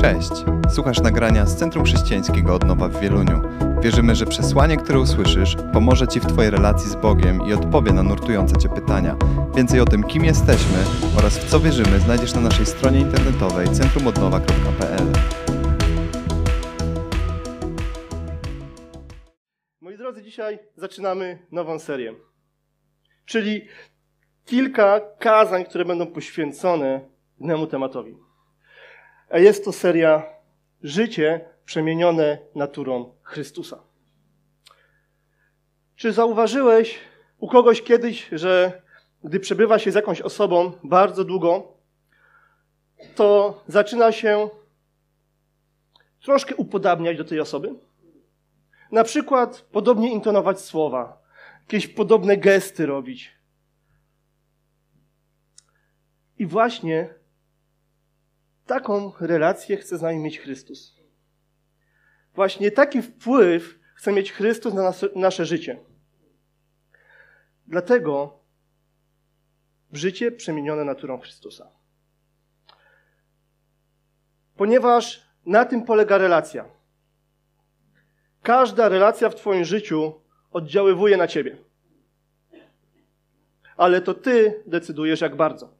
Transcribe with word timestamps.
Cześć! 0.00 0.30
Słuchasz 0.74 1.00
nagrania 1.00 1.46
z 1.46 1.56
Centrum 1.56 1.84
Chrześcijańskiego 1.84 2.54
Odnowa 2.54 2.88
w 2.88 3.00
Wieluniu. 3.00 3.40
Wierzymy, 3.82 4.14
że 4.14 4.26
przesłanie, 4.26 4.76
które 4.76 5.00
usłyszysz, 5.00 5.56
pomoże 5.72 6.08
Ci 6.08 6.20
w 6.20 6.26
Twojej 6.26 6.50
relacji 6.50 6.90
z 6.90 6.94
Bogiem 6.94 7.40
i 7.48 7.52
odpowie 7.52 7.92
na 7.92 8.02
nurtujące 8.02 8.56
Cię 8.56 8.68
pytania. 8.68 9.16
Więcej 9.56 9.80
o 9.80 9.84
tym, 9.84 10.02
kim 10.02 10.24
jesteśmy 10.24 10.78
oraz 11.18 11.38
w 11.38 11.50
co 11.50 11.60
wierzymy, 11.60 12.00
znajdziesz 12.00 12.34
na 12.34 12.40
naszej 12.40 12.66
stronie 12.66 13.00
internetowej 13.00 13.68
centrumodnowa.pl. 13.68 15.12
Moi 19.80 19.96
drodzy, 19.96 20.22
dzisiaj 20.22 20.58
zaczynamy 20.76 21.46
nową 21.52 21.78
serię. 21.78 22.14
Czyli 23.24 23.62
kilka 24.44 25.00
kazań, 25.18 25.64
które 25.64 25.84
będą 25.84 26.06
poświęcone 26.06 27.00
innemu 27.38 27.66
tematowi. 27.66 28.27
A 29.30 29.38
jest 29.38 29.64
to 29.64 29.72
seria 29.72 30.38
Życie 30.82 31.40
przemienione 31.64 32.38
naturą 32.54 33.14
Chrystusa. 33.22 33.78
Czy 35.96 36.12
zauważyłeś 36.12 36.98
u 37.38 37.48
kogoś 37.48 37.82
kiedyś, 37.82 38.28
że 38.32 38.82
gdy 39.24 39.40
przebywa 39.40 39.78
się 39.78 39.92
z 39.92 39.94
jakąś 39.94 40.20
osobą 40.20 40.72
bardzo 40.84 41.24
długo, 41.24 41.72
to 43.14 43.60
zaczyna 43.68 44.12
się 44.12 44.50
troszkę 46.22 46.56
upodabniać 46.56 47.16
do 47.16 47.24
tej 47.24 47.40
osoby? 47.40 47.74
Na 48.92 49.04
przykład 49.04 49.60
podobnie 49.72 50.12
intonować 50.12 50.60
słowa, 50.60 51.22
jakieś 51.60 51.86
podobne 51.86 52.36
gesty 52.36 52.86
robić. 52.86 53.32
I 56.38 56.46
właśnie 56.46 57.17
taką 58.68 59.12
relację 59.20 59.76
chce 59.76 59.98
z 59.98 60.02
nami 60.02 60.18
mieć 60.18 60.40
Chrystus. 60.40 60.96
Właśnie 62.34 62.70
taki 62.70 63.02
wpływ 63.02 63.78
chce 63.94 64.12
mieć 64.12 64.32
Chrystus 64.32 64.74
na 64.74 64.92
nasze, 65.16 65.46
życie. 65.46 65.78
Dlatego 67.66 68.38
życie 69.92 70.32
przemienione 70.32 70.84
naturą 70.84 71.20
Chrystusa. 71.20 71.70
Ponieważ 74.56 75.22
na 75.46 75.64
tym 75.64 75.84
polega 75.84 76.18
relacja. 76.18 76.64
Każda 78.42 78.88
relacja 78.88 79.30
w 79.30 79.34
Twoim 79.34 79.64
życiu 79.64 80.12
oddziaływuje 80.50 81.16
na 81.16 81.26
Ciebie. 81.26 81.58
Ale 83.76 84.00
to 84.00 84.14
Ty 84.14 84.62
decydujesz, 84.66 85.20
jak 85.20 85.36
bardzo. 85.36 85.77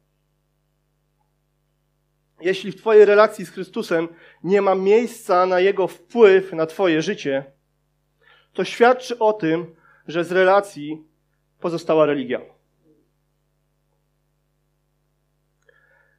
Jeśli 2.41 2.71
w 2.71 2.75
Twojej 2.75 3.05
relacji 3.05 3.45
z 3.45 3.49
Chrystusem 3.49 4.07
nie 4.43 4.61
ma 4.61 4.75
miejsca 4.75 5.45
na 5.45 5.59
Jego 5.59 5.87
wpływ 5.87 6.53
na 6.53 6.65
Twoje 6.65 7.01
życie, 7.01 7.45
to 8.53 8.63
świadczy 8.63 9.19
o 9.19 9.33
tym, 9.33 9.75
że 10.07 10.23
z 10.23 10.31
relacji 10.31 11.03
pozostała 11.59 12.05
religia. 12.05 12.41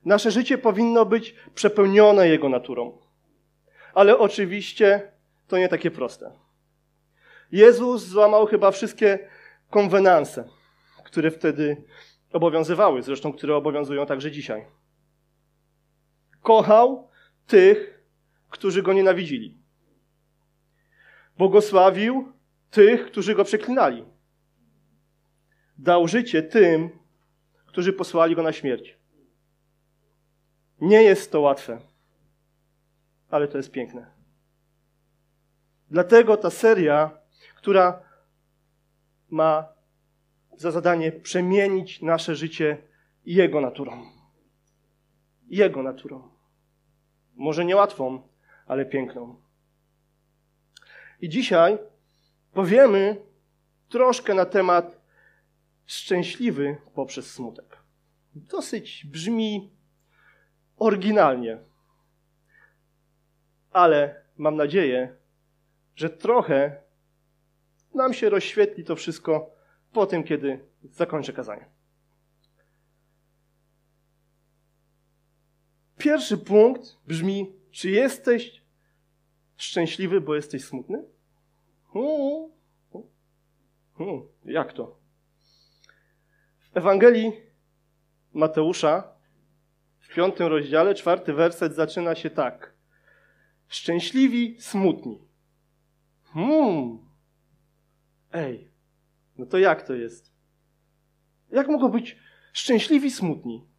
Nasze 0.04 0.30
życie 0.30 0.58
powinno 0.58 1.06
być 1.06 1.34
przepełnione 1.54 2.28
Jego 2.28 2.48
naturą. 2.48 2.98
Ale 3.94 4.18
oczywiście 4.18 5.12
to 5.48 5.58
nie 5.58 5.68
takie 5.68 5.90
proste. 5.90 6.32
Jezus 7.52 8.02
złamał 8.02 8.46
chyba 8.46 8.70
wszystkie 8.70 9.28
konwenanse, 9.70 10.48
które 11.04 11.30
wtedy 11.30 11.84
obowiązywały, 12.32 13.02
zresztą 13.02 13.32
które 13.32 13.56
obowiązują 13.56 14.06
także 14.06 14.30
dzisiaj. 14.30 14.66
Kochał 16.42 17.08
tych, 17.46 18.04
którzy 18.50 18.82
go 18.82 18.92
nienawidzili. 18.92 19.58
Błogosławił 21.38 22.32
tych, 22.70 23.06
którzy 23.06 23.34
go 23.34 23.44
przeklinali. 23.44 24.04
Dał 25.78 26.08
życie 26.08 26.42
tym, 26.42 26.90
którzy 27.66 27.92
posłali 27.92 28.36
go 28.36 28.42
na 28.42 28.52
śmierć. 28.52 28.98
Nie 30.80 31.02
jest 31.02 31.32
to 31.32 31.40
łatwe, 31.40 31.80
ale 33.30 33.48
to 33.48 33.56
jest 33.56 33.70
piękne. 33.70 34.10
Dlatego 35.90 36.36
ta 36.36 36.50
seria, 36.50 37.10
która 37.56 38.02
ma 39.30 39.68
za 40.56 40.70
zadanie 40.70 41.12
przemienić 41.12 42.02
nasze 42.02 42.36
życie 42.36 42.78
Jego 43.26 43.60
naturą. 43.60 44.19
Jego 45.50 45.82
naturą. 45.82 46.28
Może 47.34 47.64
niełatwą, 47.64 48.28
ale 48.66 48.86
piękną. 48.86 49.42
I 51.20 51.28
dzisiaj 51.28 51.78
powiemy 52.52 53.16
troszkę 53.88 54.34
na 54.34 54.44
temat 54.44 55.00
szczęśliwy 55.86 56.76
poprzez 56.94 57.32
smutek. 57.32 57.82
Dosyć 58.34 59.06
brzmi 59.06 59.70
oryginalnie, 60.76 61.58
ale 63.72 64.24
mam 64.36 64.56
nadzieję, 64.56 65.16
że 65.94 66.10
trochę 66.10 66.82
nam 67.94 68.14
się 68.14 68.28
rozświetli 68.28 68.84
to 68.84 68.96
wszystko 68.96 69.50
po 69.92 70.06
tym, 70.06 70.24
kiedy 70.24 70.64
zakończę 70.82 71.32
kazanie. 71.32 71.79
Pierwszy 76.00 76.38
punkt 76.38 76.96
brzmi: 77.06 77.52
czy 77.70 77.90
jesteś 77.90 78.62
szczęśliwy, 79.56 80.20
bo 80.20 80.34
jesteś 80.34 80.64
smutny? 80.64 81.04
Hmm. 81.92 82.50
Hmm. 83.98 84.22
Jak 84.44 84.72
to? 84.72 84.98
W 86.60 86.76
Ewangelii 86.76 87.32
Mateusza 88.32 89.12
w 90.00 90.14
piątym 90.14 90.46
rozdziale, 90.46 90.94
czwarty 90.94 91.32
werset 91.32 91.74
zaczyna 91.74 92.14
się 92.14 92.30
tak. 92.30 92.74
Szczęśliwi, 93.68 94.56
smutni. 94.60 95.18
Hmm. 96.24 96.98
Ej, 98.32 98.70
no 99.38 99.46
to 99.46 99.58
jak 99.58 99.82
to 99.82 99.94
jest? 99.94 100.32
Jak 101.52 101.68
mogą 101.68 101.88
być 101.88 102.16
szczęśliwi, 102.52 103.10
smutni? 103.10 103.69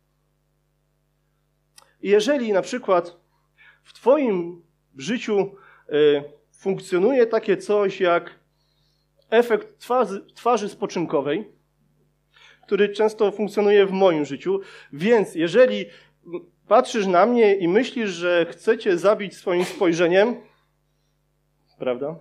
I 2.01 2.09
jeżeli 2.09 2.53
na 2.53 2.61
przykład 2.61 3.17
w 3.83 3.93
Twoim 3.93 4.63
życiu 4.97 5.55
y, 5.89 6.23
funkcjonuje 6.51 7.27
takie 7.27 7.57
coś 7.57 7.99
jak 7.99 8.39
efekt 9.29 9.79
twarzy, 9.79 10.25
twarzy 10.35 10.69
spoczynkowej, 10.69 11.51
który 12.65 12.89
często 12.89 13.31
funkcjonuje 13.31 13.85
w 13.85 13.91
moim 13.91 14.25
życiu, 14.25 14.59
więc 14.93 15.35
jeżeli 15.35 15.85
patrzysz 16.67 17.07
na 17.07 17.25
mnie 17.25 17.55
i 17.55 17.67
myślisz, 17.67 18.09
że 18.09 18.45
chcecie 18.49 18.97
zabić 18.97 19.35
swoim 19.35 19.65
spojrzeniem, 19.65 20.35
prawda? 21.79 22.15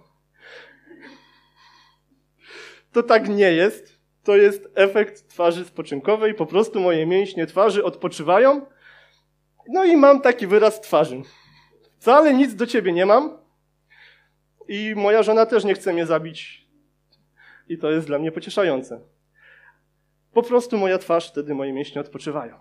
To 2.93 3.03
tak 3.03 3.29
nie 3.29 3.53
jest. 3.53 4.01
To 4.25 4.37
jest 4.37 4.69
efekt 4.75 5.29
twarzy 5.29 5.65
spoczynkowej. 5.65 6.35
Po 6.35 6.47
prostu 6.47 6.81
moje 6.81 7.07
mięśnie 7.07 7.47
twarzy 7.47 7.85
odpoczywają. 7.85 8.67
No 9.73 9.85
i 9.85 9.97
mam 9.97 10.21
taki 10.21 10.47
wyraz 10.47 10.81
twarzy. 10.81 11.23
Wcale 11.99 12.35
nic 12.35 12.55
do 12.55 12.67
ciebie 12.67 12.93
nie 12.93 13.07
mam. 13.07 13.39
I 14.69 14.95
moja 14.97 15.23
żona 15.23 15.47
też 15.47 15.65
nie 15.65 15.75
chce 15.75 15.93
mnie 15.93 16.07
zabić. 16.07 16.69
I 17.69 17.79
to 17.79 17.91
jest 17.91 18.07
dla 18.07 18.19
mnie 18.19 18.33
pocieszające. 18.33 19.01
Po 20.33 20.43
prostu 20.43 20.79
moja 20.79 20.99
twarz, 20.99 21.29
wtedy 21.29 21.55
moje 21.55 21.73
mięśnie 21.73 22.01
odpoczywają. 22.01 22.59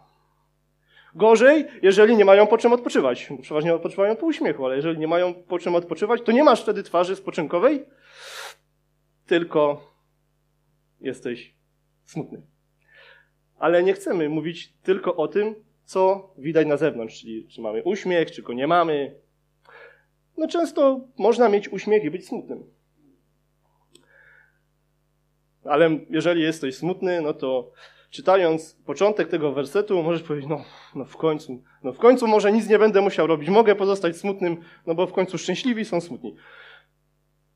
Gorzej, 1.15 1.67
jeżeli 1.81 2.17
nie 2.17 2.25
mają 2.25 2.47
po 2.47 2.57
czym 2.57 2.73
odpoczywać. 2.73 3.29
Przeważnie 3.41 3.73
odpoczywają 3.73 4.15
po 4.15 4.25
uśmiechu, 4.25 4.65
ale 4.65 4.75
jeżeli 4.75 4.99
nie 4.99 5.07
mają 5.07 5.33
po 5.33 5.59
czym 5.59 5.75
odpoczywać, 5.75 6.21
to 6.21 6.31
nie 6.31 6.43
masz 6.43 6.61
wtedy 6.61 6.83
twarzy 6.83 7.15
spoczynkowej, 7.15 7.85
tylko 9.25 9.91
jesteś 11.01 11.55
smutny. 12.05 12.41
Ale 13.59 13.83
nie 13.83 13.93
chcemy 13.93 14.29
mówić 14.29 14.73
tylko 14.83 15.15
o 15.15 15.27
tym, 15.27 15.55
co 15.89 16.33
widać 16.37 16.67
na 16.67 16.77
zewnątrz, 16.77 17.19
czyli 17.19 17.47
czy 17.47 17.61
mamy 17.61 17.83
uśmiech, 17.83 18.31
czy 18.31 18.41
go 18.41 18.53
nie 18.53 18.67
mamy. 18.67 19.15
No 20.37 20.47
często 20.47 21.07
można 21.17 21.49
mieć 21.49 21.69
uśmiech 21.69 22.03
i 22.03 22.11
być 22.11 22.27
smutnym. 22.27 22.63
Ale 25.63 25.89
jeżeli 26.09 26.41
jesteś 26.41 26.75
smutny, 26.75 27.21
no 27.21 27.33
to 27.33 27.71
czytając 28.09 28.75
początek 28.85 29.27
tego 29.27 29.51
wersetu, 29.51 30.03
możesz 30.03 30.23
powiedzieć, 30.23 30.49
no, 30.49 30.63
no 30.95 31.05
w 31.05 31.17
końcu, 31.17 31.63
no 31.83 31.93
w 31.93 31.97
końcu 31.97 32.27
może 32.27 32.51
nic 32.51 32.69
nie 32.69 32.79
będę 32.79 33.01
musiał 33.01 33.27
robić, 33.27 33.49
mogę 33.49 33.75
pozostać 33.75 34.17
smutnym, 34.17 34.57
no 34.87 34.95
bo 34.95 35.07
w 35.07 35.13
końcu 35.13 35.37
szczęśliwi 35.37 35.85
są 35.85 36.01
smutni. 36.01 36.35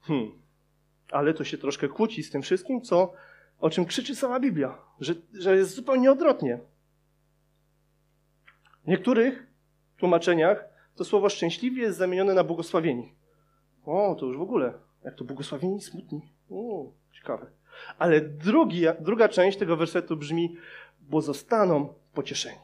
Hmm. 0.02 0.32
Ale 1.12 1.34
to 1.34 1.44
się 1.44 1.58
troszkę 1.58 1.88
kłóci 1.88 2.24
z 2.24 2.32
tym 2.32 2.42
wszystkim, 2.42 2.82
co, 2.82 3.14
o 3.60 3.70
czym 3.70 3.86
krzyczy 3.86 4.16
cała 4.16 4.40
Biblia, 4.40 4.78
że, 5.00 5.14
że 5.34 5.56
jest 5.56 5.76
zupełnie 5.76 6.12
odwrotnie. 6.12 6.73
W 8.84 8.88
niektórych 8.88 9.48
tłumaczeniach 9.98 10.66
to 10.96 11.06
słowo 11.06 11.30
szczęśliwi 11.30 11.82
jest 11.82 11.98
zamienione 11.98 12.34
na 12.34 12.44
błogosławieni. 12.44 13.16
O, 13.86 14.16
to 14.20 14.26
już 14.26 14.38
w 14.38 14.42
ogóle. 14.42 14.74
Jak 15.04 15.16
to 15.16 15.24
błogosławieni, 15.24 15.82
smutni. 15.82 16.22
O, 16.52 16.92
ciekawe. 17.12 17.46
Ale 17.98 18.22
drugi, 18.22 18.84
druga 19.00 19.30
część 19.30 19.58
tego 19.58 19.78
wersetu 19.78 20.18
brzmi, 20.18 20.58
bo 21.02 21.22
zostaną 21.22 21.94
pocieszeni. 22.14 22.60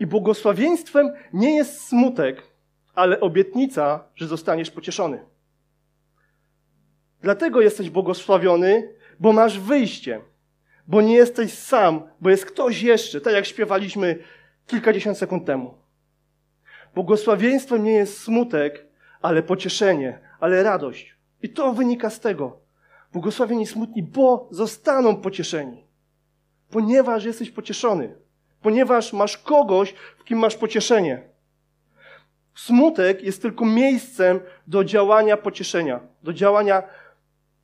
I 0.00 0.06
błogosławieństwem 0.06 1.12
nie 1.32 1.56
jest 1.56 1.80
smutek, 1.80 2.42
ale 2.94 3.20
obietnica, 3.20 4.04
że 4.14 4.26
zostaniesz 4.26 4.70
pocieszony. 4.70 5.24
Dlatego 7.20 7.60
jesteś 7.60 7.90
błogosławiony, 7.90 8.94
bo 9.20 9.32
masz 9.32 9.60
wyjście, 9.60 10.20
bo 10.88 11.02
nie 11.02 11.14
jesteś 11.14 11.52
sam, 11.52 12.02
bo 12.20 12.30
jest 12.30 12.46
ktoś 12.46 12.82
jeszcze, 12.82 13.20
tak 13.20 13.34
jak 13.34 13.46
śpiewaliśmy 13.46 14.18
kilkadziesiąt 14.66 15.18
sekund 15.18 15.46
temu. 15.46 15.74
Błogosławieństwem 16.94 17.84
nie 17.84 17.92
jest 17.92 18.20
smutek, 18.20 18.86
ale 19.22 19.42
pocieszenie, 19.42 20.18
ale 20.40 20.62
radość. 20.62 21.16
I 21.42 21.48
to 21.48 21.72
wynika 21.72 22.10
z 22.10 22.20
tego. 22.20 22.60
Błogosławieni 23.12 23.66
smutni, 23.66 24.02
bo 24.02 24.48
zostaną 24.50 25.16
pocieszeni. 25.16 25.84
Ponieważ 26.70 27.24
jesteś 27.24 27.50
pocieszony. 27.50 28.14
Ponieważ 28.62 29.12
masz 29.12 29.38
kogoś, 29.38 29.94
w 30.18 30.24
kim 30.24 30.38
masz 30.38 30.56
pocieszenie. 30.56 31.28
Smutek 32.54 33.22
jest 33.22 33.42
tylko 33.42 33.64
miejscem 33.64 34.40
do 34.66 34.84
działania 34.84 35.36
pocieszenia, 35.36 36.00
do 36.22 36.32
działania 36.32 36.82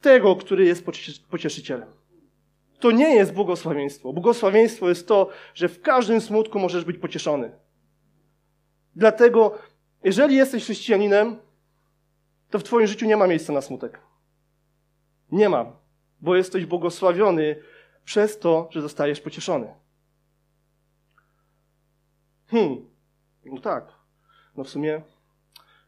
tego, 0.00 0.36
który 0.36 0.64
jest 0.64 0.84
pocieszycielem. 1.30 1.88
To 2.84 2.90
nie 2.90 3.14
jest 3.14 3.32
błogosławieństwo. 3.32 4.12
Błogosławieństwo 4.12 4.88
jest 4.88 5.08
to, 5.08 5.30
że 5.54 5.68
w 5.68 5.80
każdym 5.80 6.20
smutku 6.20 6.58
możesz 6.58 6.84
być 6.84 6.98
pocieszony. 6.98 7.52
Dlatego, 8.96 9.58
jeżeli 10.02 10.36
jesteś 10.36 10.62
chrześcijaninem, 10.62 11.36
to 12.50 12.58
w 12.58 12.62
Twoim 12.62 12.86
życiu 12.86 13.06
nie 13.06 13.16
ma 13.16 13.26
miejsca 13.26 13.52
na 13.52 13.60
smutek. 13.60 14.00
Nie 15.32 15.48
ma, 15.48 15.72
bo 16.20 16.36
jesteś 16.36 16.66
błogosławiony 16.66 17.62
przez 18.04 18.38
to, 18.38 18.68
że 18.70 18.82
zostajesz 18.82 19.20
pocieszony. 19.20 19.74
Hmm, 22.46 22.88
no 23.44 23.60
tak. 23.60 23.92
No 24.56 24.64
w 24.64 24.68
sumie, 24.68 25.02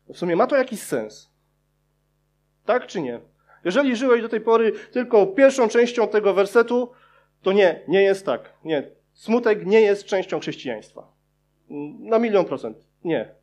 no 0.09 0.15
w 0.15 0.19
sumie 0.19 0.37
ma 0.37 0.47
to 0.47 0.57
jakiś 0.57 0.81
sens. 0.81 1.31
Tak 2.65 2.87
czy 2.87 3.01
nie? 3.01 3.21
Jeżeli 3.67 3.97
żyłeś 3.97 4.23
do 4.23 4.29
tej 4.29 4.41
pory 4.41 4.73
tylko 4.73 5.27
pierwszą 5.27 5.69
częścią 5.69 6.09
tego 6.09 6.35
wersetu, 6.35 6.93
to 7.43 7.53
nie, 7.53 7.85
nie 7.89 8.03
jest 8.03 8.27
tak. 8.27 8.55
Nie. 8.65 8.91
Smutek 9.13 9.67
nie 9.67 9.81
jest 9.81 10.05
częścią 10.05 10.41
chrześcijaństwa. 10.41 11.13
Na 11.99 12.19
milion 12.19 12.45
procent. 12.45 12.87
Nie. 13.05 13.35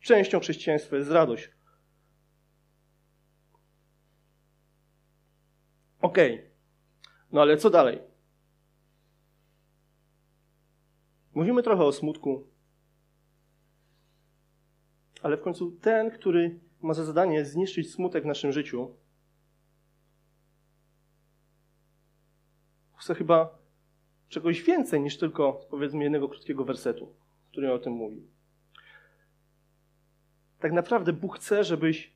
Częścią 0.00 0.40
chrześcijaństwa 0.40 0.96
jest 0.96 1.10
radość. 1.10 1.50
Okej. 6.00 6.34
Okay. 6.34 6.50
No 7.32 7.40
ale 7.40 7.56
co 7.56 7.70
dalej? 7.70 7.98
Mówimy 11.34 11.62
trochę 11.62 11.84
o 11.84 11.92
smutku, 11.92 12.46
ale 15.22 15.36
w 15.36 15.42
końcu 15.42 15.70
ten, 15.70 16.10
który 16.10 16.60
ma 16.80 16.94
za 16.94 17.04
zadanie 17.04 17.44
zniszczyć 17.44 17.92
smutek 17.92 18.22
w 18.22 18.26
naszym 18.26 18.52
życiu, 18.52 19.03
chce 23.04 23.14
chyba 23.14 23.58
czegoś 24.28 24.62
więcej 24.62 25.00
niż 25.00 25.18
tylko, 25.18 25.52
powiedzmy, 25.70 26.02
jednego 26.02 26.28
krótkiego 26.28 26.64
wersetu, 26.64 27.14
który 27.50 27.72
o 27.72 27.78
tym 27.78 27.92
mówi. 27.92 28.26
Tak 30.58 30.72
naprawdę 30.72 31.12
Bóg 31.12 31.36
chce, 31.36 31.64
żebyś, 31.64 32.12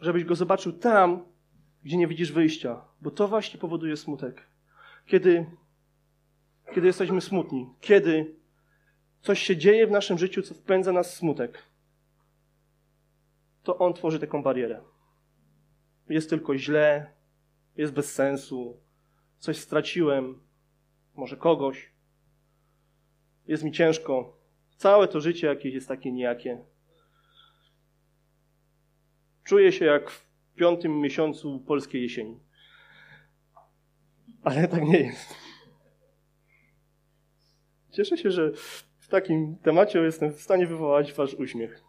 żebyś 0.00 0.24
go 0.24 0.34
zobaczył 0.34 0.72
tam, 0.72 1.24
gdzie 1.82 1.96
nie 1.96 2.06
widzisz 2.06 2.32
wyjścia, 2.32 2.84
bo 3.00 3.10
to 3.10 3.28
właśnie 3.28 3.60
powoduje 3.60 3.96
smutek. 3.96 4.46
Kiedy, 5.06 5.46
kiedy 6.74 6.86
jesteśmy 6.86 7.20
smutni, 7.20 7.74
kiedy 7.80 8.34
coś 9.20 9.42
się 9.42 9.56
dzieje 9.56 9.86
w 9.86 9.90
naszym 9.90 10.18
życiu, 10.18 10.42
co 10.42 10.54
wpędza 10.54 10.92
nas 10.92 11.14
w 11.14 11.16
smutek, 11.16 11.58
to 13.62 13.78
On 13.78 13.94
tworzy 13.94 14.18
taką 14.18 14.42
barierę. 14.42 14.80
Jest 16.08 16.30
tylko 16.30 16.58
źle, 16.58 17.19
jest 17.80 17.92
bez 17.92 18.14
sensu, 18.14 18.80
coś 19.38 19.56
straciłem, 19.56 20.40
może 21.14 21.36
kogoś, 21.36 21.92
jest 23.46 23.64
mi 23.64 23.72
ciężko. 23.72 24.36
Całe 24.76 25.08
to 25.08 25.20
życie 25.20 25.46
jakieś 25.46 25.74
jest 25.74 25.88
takie 25.88 26.12
nijakie. 26.12 26.64
Czuję 29.44 29.72
się 29.72 29.84
jak 29.84 30.10
w 30.10 30.28
piątym 30.54 31.00
miesiącu 31.00 31.60
polskiej 31.60 32.02
jesieni. 32.02 32.40
Ale 34.42 34.68
tak 34.68 34.82
nie 34.82 35.00
jest. 35.00 35.34
Cieszę 37.90 38.16
się, 38.16 38.30
że 38.30 38.52
w 38.98 39.08
takim 39.08 39.56
temacie 39.58 39.98
jestem 39.98 40.32
w 40.32 40.40
stanie 40.40 40.66
wywołać 40.66 41.12
wasz 41.12 41.34
uśmiech. 41.34 41.82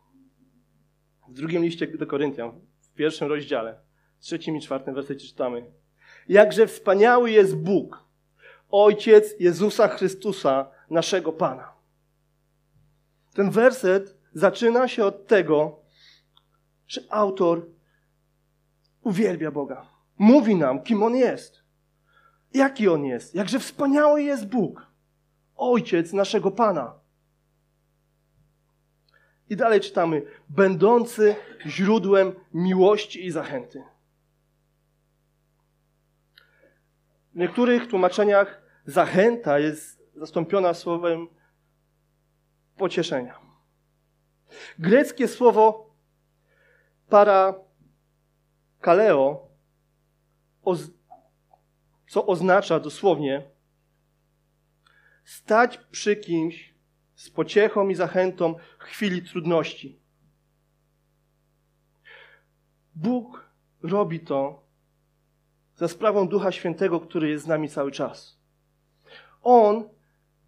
W 1.29 1.33
drugim 1.33 1.63
liście 1.63 1.88
do 1.88 2.07
Koryntian, 2.07 2.61
w 2.81 2.93
pierwszym 2.93 3.27
rozdziale, 3.27 3.81
trzecim 4.19 4.57
i 4.57 4.61
czwartym 4.61 4.95
wersecie 4.95 5.27
czytamy. 5.27 5.80
Jakże 6.29 6.68
wspaniały 6.68 7.31
jest 7.31 7.56
Bóg, 7.56 8.03
Ojciec 8.69 9.35
Jezusa 9.39 9.88
Chrystusa, 9.88 10.71
naszego 10.89 11.33
Pana. 11.33 11.73
Ten 13.33 13.51
werset 13.51 14.18
zaczyna 14.33 14.88
się 14.88 15.06
od 15.06 15.27
tego, 15.27 15.79
że 16.88 17.01
autor 17.09 17.68
uwielbia 19.01 19.51
Boga. 19.51 19.85
Mówi 20.18 20.56
nam, 20.56 20.83
kim 20.83 21.03
On 21.03 21.15
jest. 21.15 21.63
Jaki 22.53 22.89
On 22.89 23.06
jest. 23.06 23.35
Jakże 23.35 23.59
wspaniały 23.59 24.24
jest 24.24 24.47
Bóg. 24.47 24.88
Ojciec 25.56 26.13
naszego 26.13 26.51
Pana. 26.51 26.94
I 29.50 29.56
dalej 29.56 29.79
czytamy, 29.79 30.21
będący 30.50 31.35
źródłem 31.65 32.33
miłości 32.53 33.25
i 33.25 33.31
zachęty. 33.31 33.83
W 37.33 37.35
niektórych 37.35 37.87
tłumaczeniach 37.87 38.61
zachęta 38.85 39.59
jest 39.59 40.01
zastąpiona 40.15 40.73
słowem 40.73 41.27
pocieszenia. 42.77 43.39
Greckie 44.79 45.27
słowo 45.27 45.95
para 47.09 47.53
kaleo, 48.79 49.47
co 52.07 52.25
oznacza 52.25 52.79
dosłownie 52.79 53.51
stać 55.23 55.77
przy 55.77 56.15
kimś 56.15 56.73
z 57.15 57.29
pociechą 57.29 57.89
i 57.89 57.95
zachętą 57.95 58.55
w 58.79 58.83
chwili 58.83 59.21
trudności. 59.21 60.01
Bóg 62.95 63.50
robi 63.83 64.19
to 64.19 64.63
za 65.81 65.88
sprawą 65.88 66.27
Ducha 66.27 66.51
Świętego, 66.51 67.00
który 67.00 67.29
jest 67.29 67.45
z 67.45 67.47
nami 67.47 67.69
cały 67.69 67.91
czas. 67.91 68.38
On 69.43 69.89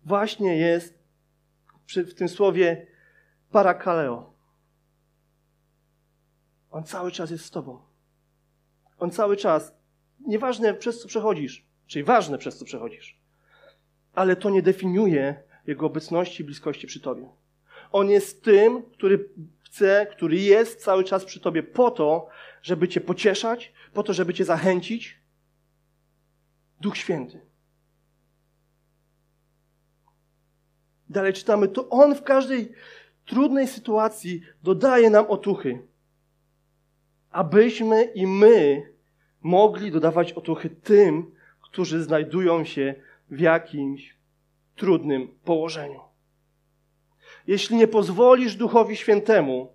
właśnie 0.06 0.58
jest 0.58 1.00
w 1.88 2.14
tym 2.14 2.30
słowie 2.30 2.88
parakaleo. 3.52 4.34
On 6.72 6.84
cały 6.84 7.12
czas 7.12 7.32
jest 7.32 7.46
z 7.46 7.52
Tobą. 7.52 7.80
On 9.00 9.12
cały 9.12 9.38
czas, 9.38 9.74
nieważne 10.28 10.74
przez 10.74 11.02
co 11.02 11.08
przechodzisz, 11.08 11.66
czyli 11.88 12.04
ważne 12.04 12.38
przez 12.38 12.58
co 12.58 12.66
przechodzisz, 12.66 13.20
ale 14.14 14.36
to 14.36 14.50
nie 14.50 14.62
definiuje 14.62 15.44
Jego 15.68 15.86
obecności 15.86 16.44
i 16.44 16.46
bliskości 16.46 16.88
przy 16.88 17.00
Tobie. 17.00 17.30
On 17.92 18.10
jest 18.10 18.44
tym, 18.44 18.84
który 18.84 19.30
chce, 19.64 20.08
który 20.12 20.36
jest 20.36 20.84
cały 20.84 21.04
czas 21.04 21.26
przy 21.26 21.40
Tobie 21.40 21.64
po 21.64 21.92
to, 21.92 22.28
żeby 22.62 22.88
Cię 22.88 23.02
pocieszać, 23.02 23.74
po 23.94 24.04
to, 24.04 24.14
żeby 24.14 24.34
Cię 24.34 24.46
zachęcić. 24.46 25.23
Duch 26.84 26.98
Święty. 26.98 27.40
Dalej 31.10 31.34
czytamy, 31.34 31.68
to 31.68 31.90
On 31.90 32.16
w 32.16 32.24
każdej 32.24 32.72
trudnej 33.26 33.68
sytuacji 33.68 34.42
dodaje 34.64 35.10
nam 35.10 35.26
otuchy, 35.28 35.88
abyśmy 37.32 38.04
i 38.04 38.28
my 38.28 38.88
mogli 39.42 39.92
dodawać 39.92 40.34
otuchy 40.34 40.70
tym, 40.70 41.36
którzy 41.62 42.04
znajdują 42.04 42.64
się 42.64 42.96
w 43.30 43.40
jakimś 43.40 44.18
trudnym 44.76 45.28
położeniu. 45.44 46.00
Jeśli 47.48 47.76
nie 47.76 47.88
pozwolisz 47.88 48.56
Duchowi 48.56 48.96
Świętemu, 48.96 49.74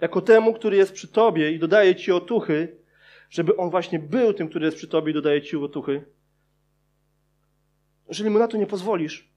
jako 0.00 0.20
temu, 0.20 0.54
który 0.54 0.76
jest 0.76 0.92
przy 0.92 1.08
Tobie 1.08 1.52
i 1.52 1.58
dodaje 1.58 1.94
Ci 1.94 2.12
otuchy, 2.12 2.76
żeby 3.30 3.56
On 3.56 3.70
właśnie 3.70 3.98
był 3.98 4.32
tym, 4.32 4.48
który 4.48 4.66
jest 4.66 4.76
przy 4.76 4.88
Tobie 4.88 5.10
i 5.10 5.14
dodaje 5.14 5.42
Ci 5.42 5.56
otuchy, 5.56 6.17
jeżeli 8.08 8.30
Mu 8.30 8.38
na 8.38 8.48
to 8.48 8.56
nie 8.56 8.66
pozwolisz, 8.66 9.32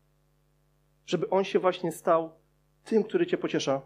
żeby 1.05 1.29
On 1.29 1.43
się 1.43 1.59
właśnie 1.59 1.91
stał 1.91 2.31
tym, 2.83 3.03
który 3.03 3.25
Cię 3.25 3.37
pociesza, 3.37 3.81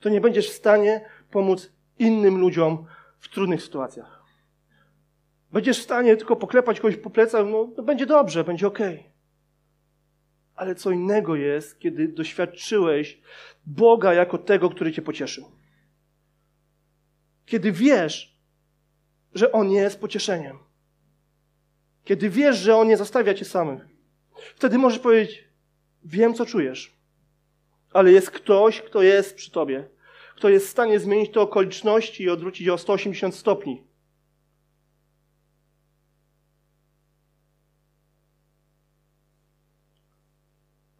to 0.00 0.08
nie 0.08 0.20
będziesz 0.20 0.50
w 0.50 0.54
stanie 0.54 1.04
pomóc 1.30 1.72
innym 1.98 2.38
ludziom 2.38 2.86
w 3.18 3.28
trudnych 3.28 3.62
sytuacjach. 3.62 4.22
Będziesz 5.52 5.78
w 5.78 5.82
stanie 5.82 6.16
tylko 6.16 6.36
poklepać 6.36 6.80
kogoś 6.80 6.96
po 6.96 7.10
plecach, 7.10 7.46
no, 7.46 7.68
no 7.76 7.82
będzie 7.82 8.06
dobrze, 8.06 8.44
będzie 8.44 8.66
ok. 8.66 8.78
Ale 10.54 10.74
co 10.74 10.90
innego 10.90 11.36
jest, 11.36 11.78
kiedy 11.78 12.08
doświadczyłeś 12.08 13.20
Boga 13.66 14.14
jako 14.14 14.38
tego, 14.38 14.70
który 14.70 14.92
Cię 14.92 15.02
pocieszył. 15.02 15.50
Kiedy 17.46 17.72
wiesz, 17.72 18.40
że 19.34 19.52
On 19.52 19.70
jest 19.70 20.00
pocieszeniem. 20.00 20.58
Kiedy 22.10 22.30
wiesz, 22.30 22.58
że 22.58 22.76
On 22.76 22.88
nie 22.88 22.96
zostawia 22.96 23.34
Cię 23.34 23.44
samych. 23.44 23.88
Wtedy 24.56 24.78
możesz 24.78 24.98
powiedzieć, 24.98 25.48
wiem 26.04 26.34
co 26.34 26.46
czujesz, 26.46 26.96
ale 27.92 28.12
jest 28.12 28.30
ktoś, 28.30 28.80
kto 28.82 29.02
jest 29.02 29.34
przy 29.34 29.50
Tobie, 29.50 29.88
kto 30.36 30.48
jest 30.48 30.66
w 30.66 30.70
stanie 30.70 31.00
zmienić 31.00 31.32
te 31.32 31.40
okoliczności 31.40 32.22
i 32.22 32.30
odwrócić 32.30 32.66
je 32.66 32.74
o 32.74 32.78
180 32.78 33.34
stopni. 33.34 33.84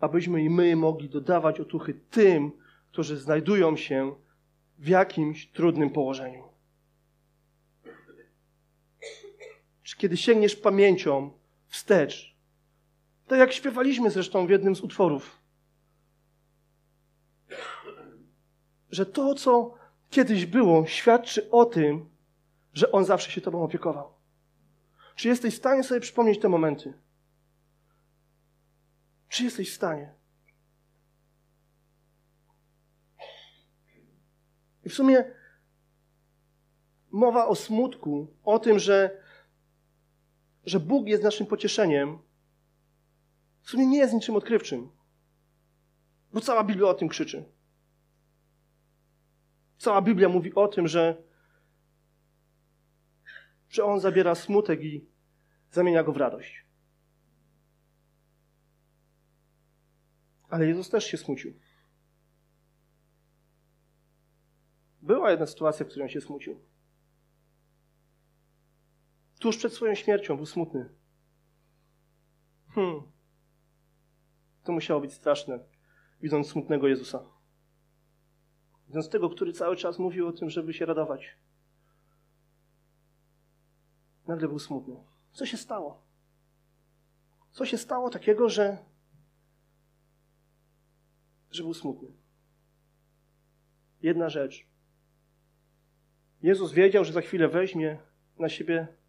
Abyśmy 0.01 0.43
i 0.43 0.51
my 0.51 0.77
mogli 0.77 1.09
dodawać 1.09 1.61
otuchy 1.61 1.95
tym, 2.11 2.53
którzy 2.93 3.17
znajdują 3.17 3.77
się 3.77 4.15
w 4.79 4.89
jakimś 4.89 5.51
trudnym 5.51 5.91
położeniu. 5.91 6.51
Czy 9.90 9.90
kiedy 10.01 10.17
sięgniesz 10.17 10.57
pamięcią 10.57 11.31
wstecz, 11.67 12.37
tak 13.27 13.39
jak 13.39 13.53
śpiewaliśmy 13.53 14.11
zresztą 14.11 14.47
w 14.47 14.51
jednym 14.51 14.77
z 14.77 14.81
utworów, 14.81 15.39
że 18.91 19.07
to, 19.07 19.35
co 19.35 19.75
kiedyś 20.11 20.47
było, 20.47 20.87
świadczy 20.87 21.51
o 21.51 21.65
tym, 21.65 22.11
że 22.73 22.93
On 22.93 23.05
zawsze 23.05 23.31
się 23.31 23.41
Tobą 23.41 23.63
opiekował. 23.63 24.13
Czy 25.17 25.29
jesteś 25.29 25.55
w 25.55 25.59
stanie 25.59 25.85
sobie 25.85 26.01
przypomnieć 26.01 26.41
te 26.41 26.49
momenty? 26.49 26.93
Czy 29.29 29.45
jesteś 29.45 29.71
w 29.71 29.75
stanie? 29.75 30.15
I 34.85 34.89
w 34.89 34.95
sumie 34.95 35.25
mowa 37.11 37.47
o 37.47 37.55
smutku, 37.55 38.27
o 38.45 38.59
tym, 38.59 38.79
że, 38.79 39.21
że 40.65 40.81
Bóg 40.81 41.07
jest 41.07 41.23
naszym 41.23 41.47
pocieszeniem, 41.47 42.19
w 43.63 43.71
sumie 43.71 43.87
nie 43.87 43.99
jest 43.99 44.15
niczym 44.15 44.37
odkrywczym. 44.37 44.91
Bo 46.33 46.41
cała 46.41 46.65
Biblia 46.65 46.89
o 46.89 46.95
tym 46.95 47.09
krzyczy. 47.09 47.45
Cała 49.79 50.03
Biblia 50.03 50.29
mówi 50.29 50.55
o 50.55 50.69
tym, 50.69 50.89
że, 50.89 51.23
że 53.69 53.85
On 53.85 54.01
zabiera 54.01 54.35
smutek 54.35 54.85
i 54.85 55.07
zamienia 55.71 56.03
go 56.03 56.13
w 56.13 56.17
radość. 56.17 56.65
Ale 60.49 60.67
Jezus 60.67 60.91
też 60.91 61.05
się 61.05 61.17
smucił. 61.17 61.55
Była 65.03 65.31
jedna 65.31 65.47
sytuacja, 65.47 65.87
w 65.87 65.89
której 65.89 66.03
on 66.03 66.09
się 66.09 66.21
smucił. 66.21 66.61
Tuż 69.41 69.57
przed 69.57 69.73
swoją 69.73 69.95
śmiercią 69.95 70.37
był 70.37 70.47
smutny. 70.47 70.89
Hmm. 72.69 73.03
To 74.65 74.73
musiało 74.73 75.01
być 75.01 75.13
straszne, 75.13 75.59
widząc 76.21 76.49
smutnego 76.49 76.89
Jezusa. 76.89 77.25
Widząc 78.87 79.09
tego, 79.09 79.31
który 79.31 79.53
cały 79.53 79.77
czas 79.77 79.99
mówił 79.99 80.29
o 80.29 80.33
tym, 80.33 80.51
żeby 80.51 80.75
się 80.75 80.87
radować. 80.87 81.37
Nagle 84.27 84.49
był 84.49 84.59
smutny. 84.59 84.97
Co 85.33 85.47
się 85.47 85.57
stało? 85.57 86.03
Co 87.51 87.67
się 87.67 87.79
stało 87.79 88.11
takiego, 88.11 88.49
że, 88.49 88.79
że 91.51 91.63
był 91.63 91.75
smutny? 91.75 92.09
Jedna 94.03 94.29
rzecz. 94.29 94.67
Jezus 96.43 96.73
wiedział, 96.73 97.05
że 97.05 97.13
za 97.13 97.21
chwilę 97.21 97.49
weźmie 97.49 97.99
na 98.39 98.49
siebie 98.49 99.00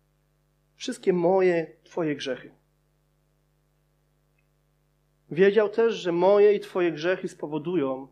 wszystkie 0.76 1.14
moje, 1.14 1.78
Twoje 1.84 2.16
grzechy. 2.16 2.56
Wiedział 5.32 5.70
też, 5.70 5.96
że 5.96 6.12
moje 6.12 6.54
i 6.54 6.60
Twoje 6.60 6.92
grzechy 6.92 7.28
spowodują, 7.28 8.08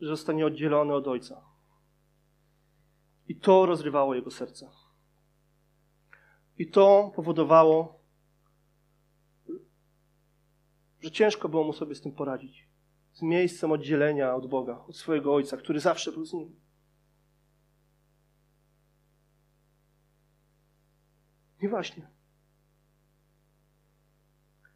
że 0.00 0.08
zostanie 0.08 0.46
oddzielony 0.46 0.94
od 0.94 1.08
Ojca. 1.08 1.44
I 3.28 3.36
to 3.36 3.66
rozrywało 3.66 4.14
jego 4.14 4.30
serce. 4.30 4.70
I 6.58 6.70
to 6.70 7.12
powodowało, 7.16 8.00
że 11.00 11.10
ciężko 11.10 11.48
było 11.48 11.64
mu 11.64 11.72
sobie 11.72 11.94
z 11.94 12.00
tym 12.00 12.12
poradzić. 12.12 12.68
Z 13.12 13.22
miejscem 13.22 13.72
oddzielenia 13.72 14.34
od 14.34 14.46
Boga, 14.46 14.84
od 14.88 14.96
swojego 14.96 15.34
Ojca, 15.34 15.56
który 15.56 15.80
zawsze 15.80 16.12
był 16.12 16.24
z 16.24 16.32
nim. 16.32 16.60
I 21.64 21.68
właśnie. 21.68 22.08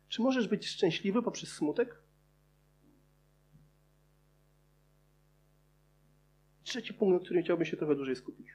Czy 0.09 0.23
możesz 0.23 0.49
być 0.49 0.67
szczęśliwy 0.67 1.23
poprzez 1.23 1.53
smutek? 1.53 2.03
Trzeci 6.63 6.95
punkt, 6.95 7.21
na 7.21 7.25
którym 7.25 7.43
chciałbym 7.43 7.67
się 7.67 7.77
trochę 7.77 7.95
dłużej 7.95 8.17
skupić. 8.17 8.47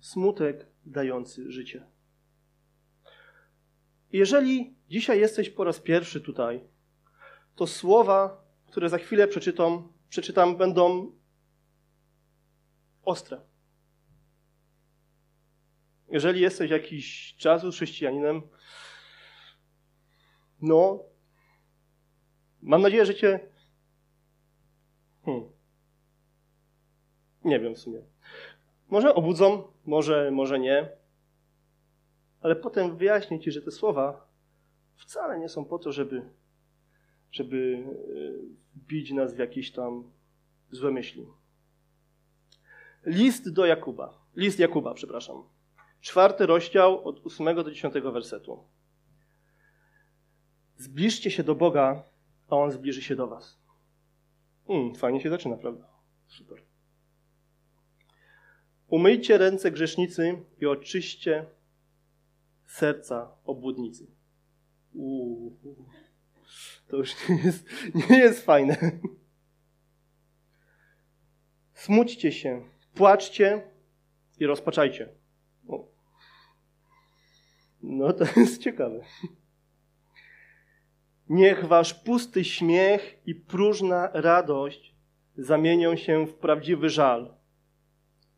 Smutek 0.00 0.66
dający 0.84 1.52
życie. 1.52 1.86
Jeżeli 4.12 4.76
dzisiaj 4.88 5.20
jesteś 5.20 5.50
po 5.50 5.64
raz 5.64 5.80
pierwszy 5.80 6.20
tutaj, 6.20 6.60
to 7.56 7.66
słowa, 7.66 8.44
które 8.66 8.88
za 8.88 8.98
chwilę 8.98 9.28
przeczytam, 9.28 9.92
przeczytam 10.08 10.56
będą 10.56 11.12
ostre. 13.02 13.55
Jeżeli 16.16 16.40
jesteś 16.40 16.70
jakiś 16.70 17.34
czasu 17.36 17.70
chrześcijaninem, 17.70 18.42
no, 20.62 21.04
mam 22.62 22.82
nadzieję, 22.82 23.06
że 23.06 23.14
cię. 23.14 23.40
Hmm. 25.24 25.44
Nie 27.44 27.60
wiem 27.60 27.74
w 27.74 27.78
sumie. 27.78 28.00
Może 28.88 29.14
obudzą, 29.14 29.72
może, 29.86 30.30
może 30.30 30.58
nie. 30.58 30.88
Ale 32.40 32.56
potem 32.56 32.96
wyjaśnię 32.96 33.40
ci, 33.40 33.52
że 33.52 33.62
te 33.62 33.70
słowa 33.70 34.28
wcale 34.94 35.38
nie 35.38 35.48
są 35.48 35.64
po 35.64 35.78
to, 35.78 35.92
żeby, 35.92 36.22
żeby 37.30 37.84
bić 38.76 39.10
nas 39.10 39.34
w 39.34 39.38
jakieś 39.38 39.72
tam 39.72 40.10
złe 40.70 40.90
myśli. 40.90 41.26
List 43.06 43.52
do 43.52 43.66
Jakuba. 43.66 44.18
List 44.36 44.58
Jakuba, 44.58 44.94
przepraszam. 44.94 45.55
Czwarty 46.00 46.46
rozdział 46.46 47.08
od 47.08 47.26
ósmego 47.26 47.64
do 47.64 47.70
dziesiątego 47.70 48.12
wersetu. 48.12 48.64
Zbliżcie 50.76 51.30
się 51.30 51.42
do 51.42 51.54
Boga, 51.54 52.02
a 52.48 52.56
On 52.56 52.72
zbliży 52.72 53.02
się 53.02 53.16
do 53.16 53.26
was. 53.26 53.58
Hmm, 54.66 54.94
fajnie 54.94 55.20
się 55.20 55.30
zaczyna, 55.30 55.56
prawda? 55.56 55.88
Super. 56.26 56.62
Umyjcie 58.88 59.38
ręce 59.38 59.70
grzesznicy 59.70 60.42
i 60.60 60.66
oczyście 60.66 61.46
serca 62.66 63.36
obłudnicy. 63.44 64.06
Uuu, 64.92 65.58
to 66.88 66.96
już 66.96 67.28
nie 67.28 67.42
jest, 67.44 67.66
nie 68.10 68.18
jest 68.18 68.44
fajne. 68.44 68.76
Smućcie 71.74 72.32
się, 72.32 72.68
płaczcie 72.94 73.70
i 74.38 74.46
rozpaczajcie. 74.46 75.08
No 77.82 78.12
to 78.12 78.24
jest 78.40 78.62
ciekawe. 78.62 79.00
Niech 81.28 81.64
wasz 81.64 81.94
pusty 81.94 82.44
śmiech 82.44 83.22
i 83.26 83.34
próżna 83.34 84.10
radość 84.12 84.94
zamienią 85.36 85.96
się 85.96 86.26
w 86.26 86.34
prawdziwy 86.34 86.90
żal. 86.90 87.34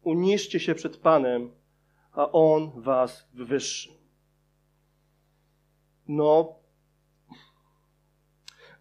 Uniszcie 0.02 0.60
się 0.60 0.74
przed 0.74 0.96
Panem, 0.96 1.50
a 2.12 2.32
On 2.32 2.70
was 2.82 3.28
wywyższy. 3.34 3.90
No, 6.08 6.58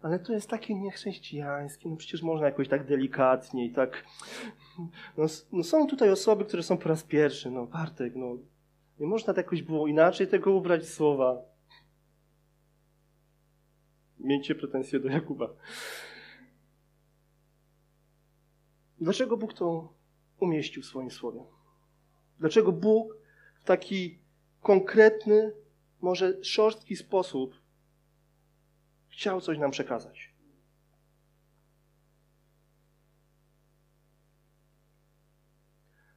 ale 0.02 0.18
to 0.18 0.32
jest 0.32 0.50
takie 0.50 0.74
niechrześcijańskie. 0.74 1.88
No 1.88 1.96
przecież 1.96 2.22
można 2.22 2.46
jakoś 2.46 2.68
tak 2.68 2.86
delikatnie 2.86 3.66
i 3.66 3.72
tak. 3.72 4.04
No, 5.16 5.24
no, 5.52 5.64
są 5.64 5.86
tutaj 5.86 6.10
osoby, 6.10 6.44
które 6.44 6.62
są 6.62 6.76
po 6.78 6.88
raz 6.88 7.02
pierwszy. 7.02 7.50
No, 7.50 7.66
Bartek, 7.66 8.12
no. 8.16 8.36
Nie 9.00 9.06
można 9.06 9.34
tak 9.34 9.46
jakoś 9.46 9.62
było 9.62 9.86
inaczej 9.86 10.28
tego 10.28 10.52
ubrać 10.52 10.88
słowa. 10.88 11.42
Miejcie 14.18 14.54
pretensje 14.54 15.00
do 15.00 15.08
Jakuba. 15.08 15.54
Dlaczego 19.00 19.36
Bóg 19.36 19.54
to 19.54 19.94
umieścił 20.40 20.82
w 20.82 20.86
swoim 20.86 21.10
słowie? 21.10 21.44
Dlaczego 22.38 22.72
Bóg 22.72 23.16
w 23.60 23.64
taki 23.64 24.18
konkretny, 24.60 25.52
może 26.00 26.44
szorstki 26.44 26.96
sposób 26.96 27.54
chciał 29.08 29.40
coś 29.40 29.58
nam 29.58 29.70
przekazać? 29.70 30.34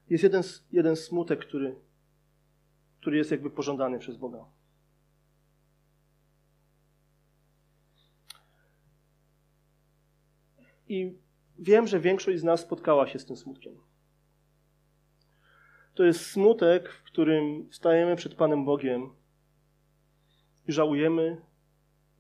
Jest 0.09 0.23
jeden, 0.23 0.43
jeden 0.71 0.95
smutek, 0.95 1.39
który, 1.39 1.75
który 3.01 3.17
jest 3.17 3.31
jakby 3.31 3.49
pożądany 3.49 3.99
przez 3.99 4.17
Boga. 4.17 4.45
I 10.87 11.17
wiem, 11.59 11.87
że 11.87 11.99
większość 11.99 12.39
z 12.39 12.43
nas 12.43 12.59
spotkała 12.61 13.07
się 13.07 13.19
z 13.19 13.25
tym 13.25 13.37
smutkiem. 13.37 13.73
To 15.93 16.03
jest 16.03 16.25
smutek, 16.25 16.89
w 16.89 17.03
którym 17.03 17.73
stajemy 17.73 18.15
przed 18.15 18.35
Panem 18.35 18.65
Bogiem 18.65 19.09
i 20.67 20.71
żałujemy 20.71 21.41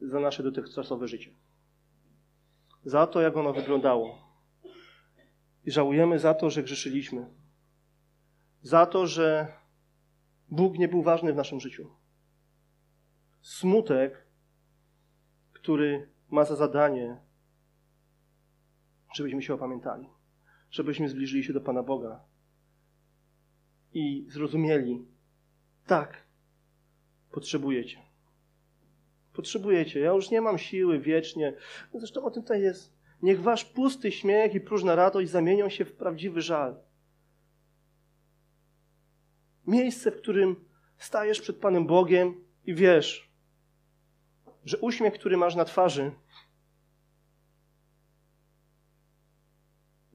za 0.01 0.19
nasze 0.19 0.43
dotychczasowe 0.43 1.07
życie. 1.07 1.31
Za 2.85 3.07
to, 3.07 3.21
jak 3.21 3.37
ono 3.37 3.53
wyglądało. 3.53 4.31
I 5.65 5.71
żałujemy 5.71 6.19
za 6.19 6.33
to, 6.33 6.49
że 6.49 6.63
grzeszyliśmy. 6.63 7.25
Za 8.61 8.85
to, 8.85 9.07
że 9.07 9.60
Bóg 10.51 10.77
nie 10.77 10.87
był 10.87 11.03
ważny 11.03 11.33
w 11.33 11.35
naszym 11.35 11.59
życiu. 11.59 11.89
Smutek, 13.41 14.27
który 15.53 16.09
ma 16.29 16.45
za 16.45 16.55
zadanie 16.55 17.17
żebyśmy 19.13 19.41
się 19.41 19.53
opamiętali, 19.53 20.09
żebyśmy 20.71 21.09
zbliżyli 21.09 21.43
się 21.43 21.53
do 21.53 21.61
Pana 21.61 21.83
Boga 21.83 22.23
i 23.93 24.25
zrozumieli, 24.29 25.05
tak, 25.87 26.23
potrzebujecie. 27.31 27.97
Potrzebujecie. 29.33 29.99
Ja 29.99 30.11
już 30.11 30.31
nie 30.31 30.41
mam 30.41 30.57
siły 30.57 30.99
wiecznie. 30.99 31.53
Zresztą 31.93 32.23
o 32.23 32.31
tym 32.31 32.43
tutaj 32.43 32.61
jest. 32.61 32.93
Niech 33.21 33.41
wasz 33.41 33.65
pusty 33.65 34.11
śmiech 34.11 34.55
i 34.55 34.61
próżna 34.61 34.95
radość 34.95 35.29
zamienią 35.29 35.69
się 35.69 35.85
w 35.85 35.93
prawdziwy 35.93 36.41
żal. 36.41 36.75
Miejsce, 39.71 40.11
w 40.11 40.17
którym 40.17 40.55
stajesz 40.97 41.41
przed 41.41 41.57
Panem 41.57 41.87
Bogiem 41.87 42.43
i 42.65 42.75
wiesz, 42.75 43.31
że 44.65 44.77
uśmiech, 44.77 45.13
który 45.13 45.37
masz 45.37 45.55
na 45.55 45.65
twarzy, 45.65 46.11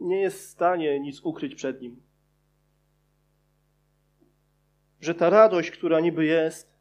nie 0.01 0.21
jest 0.21 0.39
w 0.39 0.51
stanie 0.51 1.01
nic 1.01 1.21
ukryć 1.21 1.55
przed 1.55 1.81
nim. 1.81 2.03
Że 5.01 5.15
ta 5.15 5.31
radość, 5.31 5.71
która 5.71 6.01
niby 6.01 6.25
jest, 6.25 6.77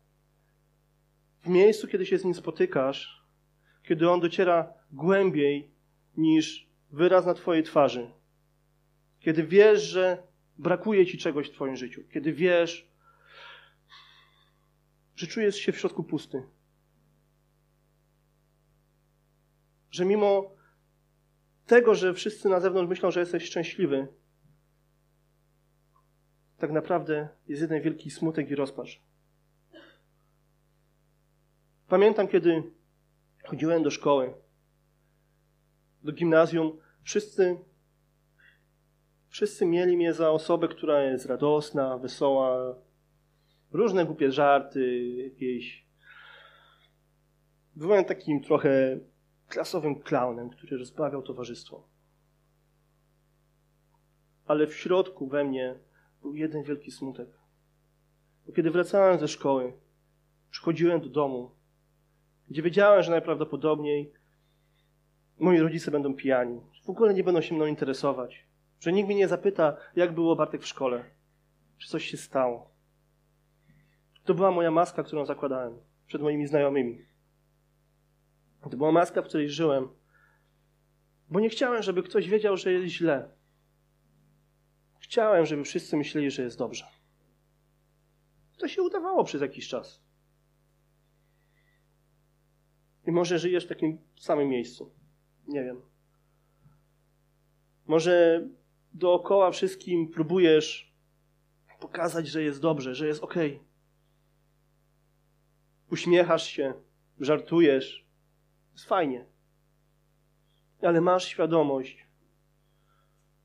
w 1.42 1.48
miejscu, 1.48 1.88
kiedy 1.88 2.06
się 2.06 2.18
z 2.18 2.26
nim 2.26 2.34
spotykasz, 2.34 3.26
kiedy 3.84 4.10
on 4.10 4.20
dociera 4.20 4.74
głębiej 4.92 5.72
niż 6.18 6.70
wyraz 6.92 7.26
na 7.26 7.34
Twojej 7.34 7.64
twarzy, 7.64 8.12
kiedy 9.20 9.44
wiesz, 9.44 9.82
że 9.82 10.35
brakuje 10.58 11.06
Ci 11.06 11.18
czegoś 11.18 11.50
w 11.50 11.54
Twoim 11.54 11.76
życiu, 11.76 12.02
kiedy 12.14 12.34
wiesz, 12.34 12.92
że 15.16 15.28
czujesz 15.28 15.56
się 15.56 15.72
w 15.72 15.78
środku 15.78 16.04
pusty, 16.04 16.44
że 19.92 20.06
mimo 20.06 20.56
tego, 21.66 21.96
że 21.96 22.14
wszyscy 22.14 22.50
na 22.50 22.60
zewnątrz 22.60 22.90
myślą, 22.90 23.12
że 23.12 23.20
jesteś 23.20 23.44
szczęśliwy, 23.44 24.08
tak 26.58 26.72
naprawdę 26.72 27.30
jest 27.48 27.62
jeden 27.62 27.82
wielki 27.82 28.12
smutek 28.12 28.52
i 28.52 28.56
rozpacz. 28.56 29.02
Pamiętam, 31.88 32.28
kiedy 32.28 32.64
chodziłem 33.44 33.84
do 33.84 33.92
szkoły, 33.92 34.34
do 36.04 36.12
gimnazjum, 36.12 36.78
wszyscy, 37.04 37.58
wszyscy 39.36 39.66
mieli 39.66 39.98
mnie 39.98 40.14
za 40.14 40.32
osobę, 40.32 40.68
która 40.68 41.02
jest 41.02 41.26
radosna, 41.26 41.98
wesoła, 41.98 42.76
różne 43.72 44.06
głupie 44.06 44.32
żarty, 44.32 45.06
jakieś. 45.08 45.86
Byłem 47.76 48.06
takim 48.06 48.42
trochę 48.42 49.00
klasowym 49.48 49.96
klaunem, 49.96 50.50
który 50.50 50.78
rozbawiał 50.78 51.22
towarzystwo. 51.22 51.88
Ale 54.46 54.68
w 54.68 54.76
środku 54.76 55.28
we 55.28 55.44
mnie 55.44 55.80
był 56.22 56.36
jeden 56.36 56.64
wielki 56.64 56.92
smutek. 56.92 57.30
Bo 58.48 58.54
kiedy 58.54 58.72
wracałem 58.72 59.20
ze 59.20 59.28
szkoły, 59.28 59.74
przychodziłem 60.50 61.02
do 61.02 61.10
domu, 61.10 61.52
gdzie 62.48 62.62
wiedziałem, 62.62 63.04
że 63.04 63.12
najprawdopodobniej 63.12 64.14
moi 65.40 65.60
rodzice 65.60 65.92
będą 65.92 66.14
pijani, 66.14 66.62
w 66.86 66.90
ogóle 66.90 67.14
nie 67.14 67.24
będą 67.24 67.42
się 67.42 67.56
mną 67.56 67.66
interesować, 67.66 68.45
że 68.80 68.94
nikt 68.94 69.08
mnie 69.08 69.16
nie 69.16 69.28
zapyta, 69.28 69.78
jak 69.96 70.14
było 70.14 70.36
Bartek 70.36 70.62
w 70.62 70.68
szkole, 70.68 71.06
czy 71.78 71.90
coś 71.90 72.06
się 72.06 72.18
stało. 72.18 72.76
To 74.24 74.34
była 74.34 74.52
moja 74.52 74.72
maska, 74.72 75.04
którą 75.04 75.26
zakładałem 75.26 75.78
przed 76.08 76.22
moimi 76.22 76.48
znajomymi. 76.48 77.06
To 78.62 78.78
była 78.78 78.92
maska, 78.92 79.22
w 79.22 79.26
której 79.26 79.50
żyłem, 79.50 79.90
bo 81.30 81.40
nie 81.40 81.50
chciałem, 81.50 81.84
żeby 81.84 82.04
ktoś 82.04 82.30
wiedział, 82.30 82.58
że 82.58 82.72
jest 82.72 82.88
źle. 82.88 83.30
Chciałem, 85.00 85.46
żeby 85.46 85.64
wszyscy 85.64 85.98
myśleli, 85.98 86.32
że 86.32 86.44
jest 86.44 86.58
dobrze. 86.58 86.86
To 88.58 88.68
się 88.68 88.82
udawało 88.82 89.24
przez 89.24 89.42
jakiś 89.42 89.68
czas. 89.68 90.06
I 93.08 93.12
może 93.12 93.40
żyjesz 93.40 93.66
w 93.66 93.70
takim 93.70 93.98
samym 94.20 94.50
miejscu. 94.50 94.92
Nie 95.48 95.64
wiem. 95.64 95.82
Może 97.88 98.48
dookoła 98.96 99.52
wszystkim 99.52 100.08
próbujesz 100.08 100.94
pokazać, 101.80 102.28
że 102.28 102.44
jest 102.44 102.62
dobrze, 102.62 102.96
że 102.96 103.08
jest 103.08 103.24
ok. 103.24 103.36
Uśmiechasz 105.92 106.48
się, 106.48 106.74
żartujesz, 107.20 108.06
jest 108.74 108.86
fajnie. 108.86 109.26
Ale 110.82 111.02
masz 111.02 111.26
świadomość, 111.26 112.08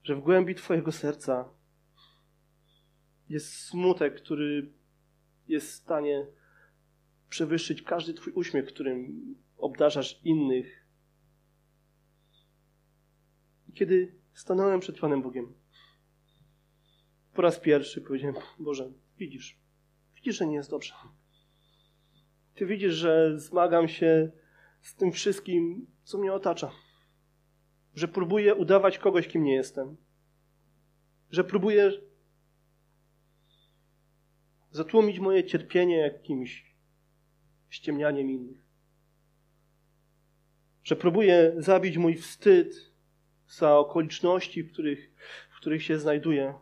że 0.02 0.16
w 0.16 0.20
głębi 0.20 0.54
Twojego 0.54 0.92
serca 0.92 1.48
jest 3.28 3.54
smutek, 3.54 4.22
który 4.22 4.72
jest 5.48 5.68
w 5.70 5.74
stanie 5.74 6.26
przewyższyć 7.28 7.82
każdy 7.82 8.14
Twój 8.14 8.32
uśmiech, 8.32 8.66
którym 8.66 9.20
obdarzasz 9.56 10.20
innych. 10.24 10.86
Kiedy 13.74 14.19
stanąłem 14.32 14.80
przed 14.80 14.98
Panem 14.98 15.22
Bogiem, 15.22 15.54
po 17.34 17.42
raz 17.42 17.60
pierwszy 17.60 18.00
powiedziałem: 18.00 18.34
Boże, 18.58 18.92
widzisz, 19.18 19.58
widzisz, 20.14 20.36
że 20.36 20.46
nie 20.46 20.56
jest 20.56 20.70
dobrze. 20.70 20.94
Ty 22.54 22.66
widzisz, 22.66 22.94
że 22.94 23.38
zmagam 23.38 23.88
się 23.88 24.30
z 24.80 24.94
tym 24.94 25.12
wszystkim, 25.12 25.86
co 26.04 26.18
mnie 26.18 26.32
otacza. 26.32 26.72
Że 27.94 28.08
próbuję 28.08 28.54
udawać 28.54 28.98
kogoś, 28.98 29.28
kim 29.28 29.44
nie 29.44 29.54
jestem. 29.54 29.96
Że 31.30 31.44
próbuję 31.44 31.92
zatłumić 34.70 35.18
moje 35.18 35.44
cierpienie 35.44 35.96
jakimś 35.96 36.74
ściemnianiem 37.68 38.30
innych. 38.30 38.66
Że 40.84 40.96
próbuję 40.96 41.54
zabić 41.56 41.98
mój 41.98 42.16
wstyd 42.16 42.89
za 43.50 43.78
okoliczności, 43.78 44.62
w 44.62 44.72
których, 44.72 45.10
w 45.50 45.56
których 45.56 45.82
się 45.82 45.98
znajduję, 45.98 46.54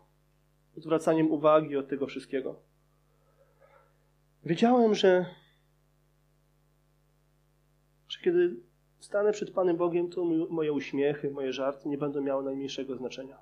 odwracaniem 0.76 1.30
uwagi 1.30 1.76
od 1.76 1.88
tego 1.88 2.06
wszystkiego. 2.06 2.60
Wiedziałem, 4.44 4.94
że 4.94 5.26
że 8.08 8.20
kiedy 8.20 8.56
stanę 9.00 9.32
przed 9.32 9.50
Panem 9.50 9.76
Bogiem, 9.76 10.10
to 10.10 10.24
moje 10.50 10.72
uśmiechy, 10.72 11.30
moje 11.30 11.52
żarty 11.52 11.88
nie 11.88 11.98
będą 11.98 12.20
miały 12.20 12.44
najmniejszego 12.44 12.96
znaczenia. 12.96 13.38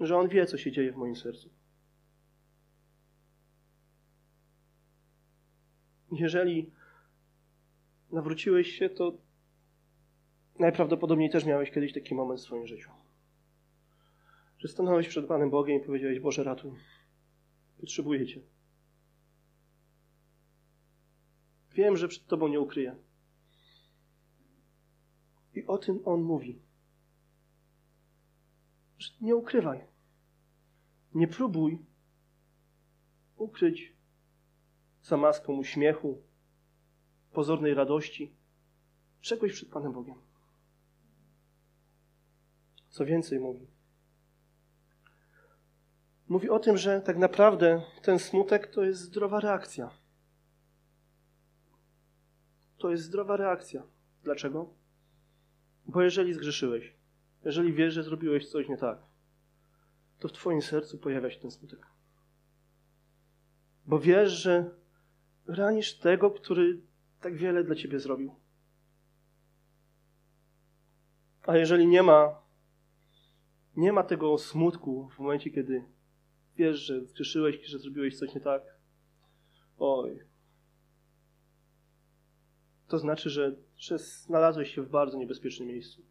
Że 0.00 0.16
On 0.16 0.28
wie, 0.28 0.46
co 0.46 0.58
się 0.58 0.72
dzieje 0.72 0.92
w 0.92 0.96
moim 0.96 1.16
sercu. 1.16 1.50
Jeżeli 6.12 6.72
nawróciłeś 8.10 8.78
się, 8.78 8.90
to 8.90 9.23
najprawdopodobniej 10.58 11.30
też 11.30 11.44
miałeś 11.44 11.70
kiedyś 11.70 11.92
taki 11.92 12.14
moment 12.14 12.40
w 12.40 12.42
swoim 12.42 12.66
życiu. 12.66 12.90
Że 14.58 14.68
stanąłeś 14.68 15.08
przed 15.08 15.26
Panem 15.26 15.50
Bogiem 15.50 15.82
i 15.82 15.86
powiedziałeś: 15.86 16.20
Boże, 16.20 16.44
ratuj. 16.44 16.72
Potrzebuję 17.80 18.26
Cię. 18.26 18.40
Wiem, 21.74 21.96
że 21.96 22.08
przed 22.08 22.26
Tobą 22.26 22.48
nie 22.48 22.60
ukryję. 22.60 22.96
o 25.66 25.78
tym 25.78 26.00
on 26.04 26.22
mówi. 26.22 26.62
Że 28.98 29.10
nie 29.20 29.36
ukrywaj. 29.36 29.80
Nie 31.14 31.28
próbuj 31.28 31.78
ukryć 33.36 33.92
za 35.02 35.16
maską 35.16 35.52
uśmiechu, 35.52 36.22
pozornej 37.32 37.74
radości, 37.74 38.36
czegoś 39.20 39.52
przed 39.52 39.68
Panem 39.68 39.92
Bogiem. 39.92 40.23
Co 42.94 43.04
więcej 43.04 43.40
mówi. 43.40 43.66
Mówi 46.28 46.50
o 46.50 46.58
tym, 46.58 46.76
że 46.76 47.00
tak 47.00 47.16
naprawdę 47.16 47.82
ten 48.02 48.18
smutek 48.18 48.66
to 48.66 48.82
jest 48.82 49.00
zdrowa 49.00 49.40
reakcja. 49.40 49.90
To 52.78 52.90
jest 52.90 53.04
zdrowa 53.04 53.36
reakcja. 53.36 53.82
Dlaczego? 54.22 54.74
Bo 55.86 56.02
jeżeli 56.02 56.32
zgrzeszyłeś, 56.32 56.96
jeżeli 57.44 57.72
wiesz, 57.72 57.94
że 57.94 58.02
zrobiłeś 58.02 58.50
coś 58.50 58.68
nie 58.68 58.76
tak, 58.76 58.98
to 60.18 60.28
w 60.28 60.32
Twoim 60.32 60.62
sercu 60.62 60.98
pojawia 60.98 61.30
się 61.30 61.40
ten 61.40 61.50
smutek. 61.50 61.86
Bo 63.86 63.98
wiesz, 63.98 64.32
że 64.32 64.70
ranisz 65.46 65.98
tego, 65.98 66.30
który 66.30 66.80
tak 67.20 67.36
wiele 67.36 67.64
dla 67.64 67.74
Ciebie 67.74 68.00
zrobił. 68.00 68.34
A 71.46 71.56
jeżeli 71.56 71.86
nie 71.86 72.02
ma, 72.02 72.43
nie 73.76 73.92
ma 73.92 74.02
tego 74.02 74.38
smutku 74.38 75.08
w 75.08 75.18
momencie, 75.18 75.50
kiedy 75.50 75.84
wiesz, 76.56 76.78
że 76.78 77.04
zgrzeszyłeś, 77.04 77.66
że 77.66 77.78
zrobiłeś 77.78 78.18
coś 78.18 78.34
nie 78.34 78.40
tak, 78.40 78.62
oj, 79.78 80.24
to 82.88 82.98
znaczy, 82.98 83.30
że, 83.30 83.56
że 83.76 83.98
znalazłeś 83.98 84.74
się 84.74 84.82
w 84.82 84.90
bardzo 84.90 85.18
niebezpiecznym 85.18 85.68
miejscu. 85.68 86.02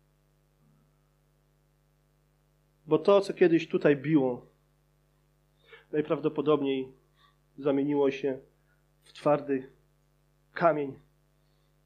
Bo 2.85 2.99
to, 2.99 3.21
co 3.21 3.33
kiedyś 3.33 3.67
tutaj 3.67 3.97
biło, 3.97 4.45
najprawdopodobniej 5.91 6.93
zamieniło 7.57 8.11
się 8.11 8.39
w 9.03 9.13
twardy 9.13 9.71
kamień, 10.53 10.99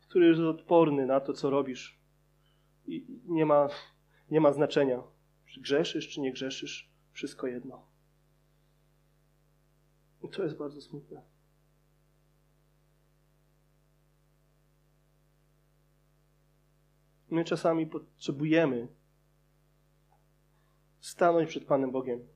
który 0.02 0.28
jest 0.28 0.42
odporny 0.42 1.06
na 1.06 1.20
to, 1.20 1.34
co 1.34 1.50
robisz. 1.50 2.00
I 2.88 3.06
nie 3.26 3.46
ma, 3.46 3.68
nie 4.32 4.42
ma 4.42 4.54
znaczenia, 4.54 5.04
grzeszysz, 5.62 6.10
czy 6.10 6.22
nie 6.22 6.32
grzeszysz, 6.32 6.90
wszystko 7.12 7.48
jedno. 7.48 7.88
I 10.24 10.30
to 10.30 10.44
jest 10.44 10.58
bardzo 10.58 10.82
smutne. 10.82 11.22
My 17.30 17.44
czasami 17.44 17.88
potrzebujemy 17.88 18.88
stanąć 21.00 21.50
przed 21.50 21.66
Panem 21.66 21.92
Bogiem, 21.92 22.28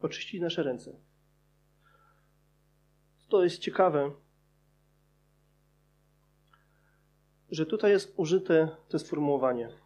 oczyścić 0.00 0.40
nasze 0.40 0.62
ręce. 0.62 1.00
To 3.28 3.44
jest 3.44 3.58
ciekawe, 3.58 4.14
że 7.50 7.66
tutaj 7.66 7.90
jest 7.90 8.14
użyte 8.16 8.76
to 8.88 8.98
sformułowanie 8.98 9.81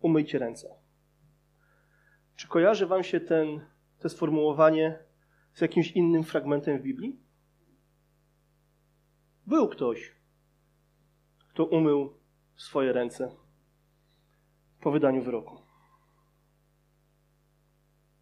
umyjcie 0.00 0.38
ręce. 0.38 0.74
Czy 2.36 2.48
kojarzy 2.48 2.86
Wam 2.86 3.04
się 3.04 3.20
ten, 3.20 3.60
to 3.98 4.08
sformułowanie 4.08 4.98
z 5.52 5.60
jakimś 5.60 5.90
innym 5.90 6.24
fragmentem 6.24 6.78
w 6.78 6.82
Biblii? 6.82 7.20
Był 9.46 9.68
ktoś, 9.68 10.12
kto 11.48 11.64
umył 11.64 12.14
swoje 12.56 12.92
ręce 12.92 13.36
po 14.80 14.90
wydaniu 14.90 15.22
wyroku. 15.22 15.62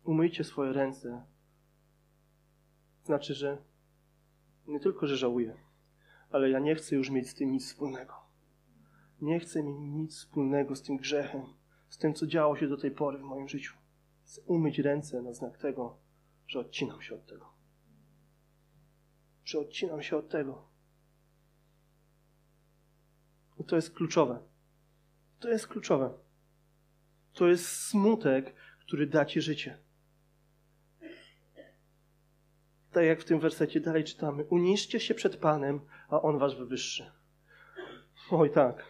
Umyjcie 0.05 0.45
swoje 0.45 0.73
ręce. 0.73 1.25
Znaczy, 3.05 3.35
że 3.35 3.59
nie 4.67 4.81
tylko, 4.81 5.07
że 5.07 5.17
żałuję, 5.17 5.57
ale 6.31 6.51
ja 6.51 6.59
nie 6.59 6.75
chcę 6.75 6.97
już 6.97 7.11
mieć 7.11 7.31
z 7.31 7.35
tym 7.35 7.53
nic 7.53 7.67
wspólnego. 7.67 8.15
Nie 9.21 9.41
chcę 9.41 9.63
mieć 9.63 9.77
nic 9.79 10.17
wspólnego 10.17 10.77
z 10.77 10.83
tym 10.83 10.97
grzechem, 10.97 11.43
z 11.95 11.99
tym, 11.99 12.15
co 12.15 12.27
działo 12.27 12.57
się 12.57 12.69
do 12.69 12.77
tej 12.77 12.91
pory 12.91 13.19
w 13.19 13.23
moim 13.23 13.49
życiu. 13.49 13.75
Chcę 14.25 14.41
umyć 14.43 14.79
ręce 14.79 15.23
na 15.23 15.33
znak 15.33 15.59
tego, 15.59 15.99
że 16.47 16.59
odcinam 16.59 17.03
się 17.03 17.15
od 17.15 17.27
tego. 17.27 17.53
Że 19.45 19.59
odcinam 19.59 20.03
się 20.03 20.17
od 20.17 20.29
tego. 20.29 20.69
I 23.59 23.65
to 23.65 23.77
jest 23.77 23.95
kluczowe. 23.95 24.39
To 25.41 25.49
jest 25.49 25.69
kluczowe. 25.69 26.11
To 27.33 27.49
jest 27.49 27.69
smutek, 27.69 28.55
który 28.81 29.07
da 29.07 29.25
ci 29.25 29.41
życie. 29.41 29.79
Tak 32.93 33.05
jak 33.05 33.21
w 33.21 33.25
tym 33.25 33.41
wersecie 33.41 33.81
dalej 33.81 34.05
czytamy. 34.05 34.45
Uniszcie 34.45 35.01
się 35.01 35.15
przed 35.15 35.37
Panem, 35.37 35.81
a 36.09 36.23
On 36.23 36.39
was 36.39 36.55
wywyższy. 36.55 37.13
Oj 38.31 38.51
tak. 38.51 38.85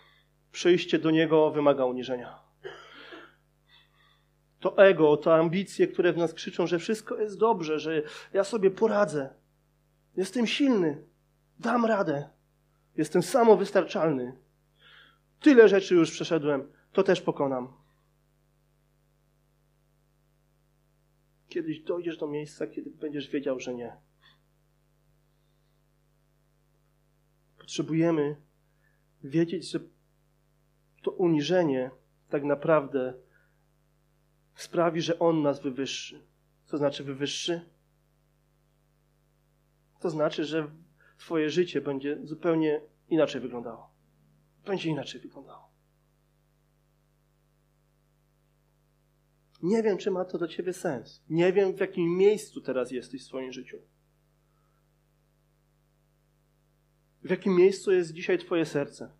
Przyjście 0.53 0.99
do 0.99 1.11
Niego 1.11 1.51
wymaga 1.51 1.85
uniżenia. 1.85 2.44
To 4.65 4.79
ego, 4.79 5.17
to 5.17 5.35
ambicje, 5.35 5.87
które 5.87 6.13
w 6.13 6.17
nas 6.17 6.35
krzyczą, 6.35 6.67
że 6.67 6.79
wszystko 6.79 7.17
jest 7.17 7.39
dobrze, 7.39 7.79
że 7.79 8.03
ja 8.33 8.45
sobie 8.45 8.71
poradzę. 8.71 9.35
Jestem 10.17 10.47
silny. 10.47 11.05
Dam 11.61 11.85
radę. 11.85 12.29
Jestem 12.97 13.23
samowystarczalny. 13.23 14.39
Tyle 15.41 15.69
rzeczy 15.69 15.95
już 15.95 16.11
przeszedłem, 16.11 16.73
to 16.93 17.03
też 17.03 17.21
pokonam. 17.21 17.73
Kiedyś 21.49 21.81
dojdziesz 21.81 22.17
do 22.19 22.27
miejsca, 22.27 22.67
kiedy 22.67 22.91
będziesz 22.91 23.31
wiedział, 23.31 23.61
że 23.61 23.75
nie. 23.75 23.97
Potrzebujemy 27.59 28.37
wiedzieć, 29.25 29.71
że 29.71 29.81
to 31.03 31.11
uniżenie 31.11 31.91
tak 32.29 32.45
naprawdę 32.45 33.15
sprawi, 34.55 35.03
że 35.03 35.19
On 35.19 35.43
nas 35.43 35.63
wywyższy. 35.63 36.27
Co 36.65 36.79
znaczy 36.79 37.05
wywyższy? 37.05 37.61
To 40.01 40.11
znaczy, 40.11 40.45
że 40.45 40.71
Twoje 41.19 41.51
życie 41.51 41.81
będzie 41.81 42.19
zupełnie 42.23 42.81
inaczej 43.09 43.41
wyglądało 43.41 43.95
będzie 44.65 44.91
inaczej 44.91 45.21
wyglądało. 45.21 45.75
Nie 49.63 49.83
wiem, 49.83 49.99
czy 49.99 50.11
ma 50.11 50.25
to 50.25 50.39
do 50.39 50.49
ciebie 50.49 50.73
sens. 50.73 51.23
Nie 51.29 51.53
wiem, 51.53 51.77
w 51.77 51.81
jakim 51.81 52.17
miejscu 52.17 52.61
teraz 52.61 52.91
jesteś 52.91 53.23
w 53.23 53.27
swoim 53.27 53.53
życiu. 53.53 53.79
W 57.23 57.31
jakim 57.31 57.57
miejscu 57.57 57.93
jest 57.93 58.13
dzisiaj 58.13 58.39
Twoje 58.39 58.67
serce? 58.67 59.11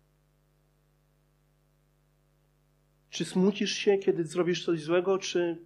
Czy 3.15 3.25
smucisz 3.25 3.71
się, 3.71 3.97
kiedy 3.97 4.23
zrobisz 4.25 4.65
coś 4.65 4.81
złego, 4.81 5.17
czy 5.17 5.65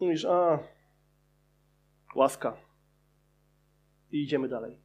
mówisz, 0.00 0.24
a, 0.24 0.58
łaska 2.14 2.56
i 4.10 4.22
idziemy 4.22 4.48
dalej? 4.48 4.80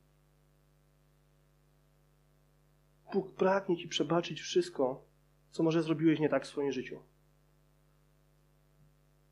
Bóg 3.13 3.36
pragnie 3.36 3.78
Ci 3.78 3.88
przebaczyć 3.88 4.42
wszystko, 4.42 5.08
co 5.52 5.63
może 5.63 5.84
zrobiłeś 5.84 6.20
nie 6.20 6.30
tak 6.30 6.44
w 6.44 6.48
swoim 6.48 6.72
życiu. 6.72 7.00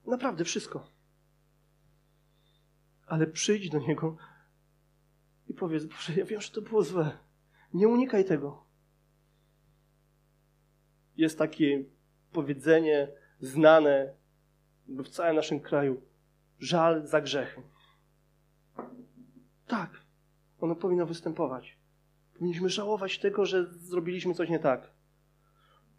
Naprawdę 0.06 0.44
wszystko. 0.44 0.92
Ale 3.08 3.28
przyjdź 3.28 3.70
do 3.70 3.80
Niego 3.80 4.18
i 5.48 5.54
powiedz, 5.54 5.86
Boże, 5.86 6.14
ja 6.16 6.26
wiem, 6.26 6.42
że 6.42 6.52
to 6.52 6.62
było 6.62 6.84
złe. 6.84 7.18
Nie 7.74 7.88
unikaj 7.88 8.26
tego. 8.26 8.67
Jest 11.18 11.38
takie 11.38 11.84
powiedzenie 12.32 13.08
znane 13.40 14.14
w 14.88 15.10
całym 15.10 15.36
naszym 15.36 15.60
kraju. 15.60 16.02
Żal 16.60 17.08
za 17.08 17.22
grzechy. 17.22 17.62
Tak, 19.68 20.02
ono 20.60 20.76
powinno 20.76 21.06
występować. 21.06 21.78
Powinniśmy 22.34 22.70
żałować 22.70 23.20
tego, 23.20 23.46
że 23.46 23.66
zrobiliśmy 23.66 24.34
coś 24.34 24.50
nie 24.50 24.60
tak. 24.60 24.92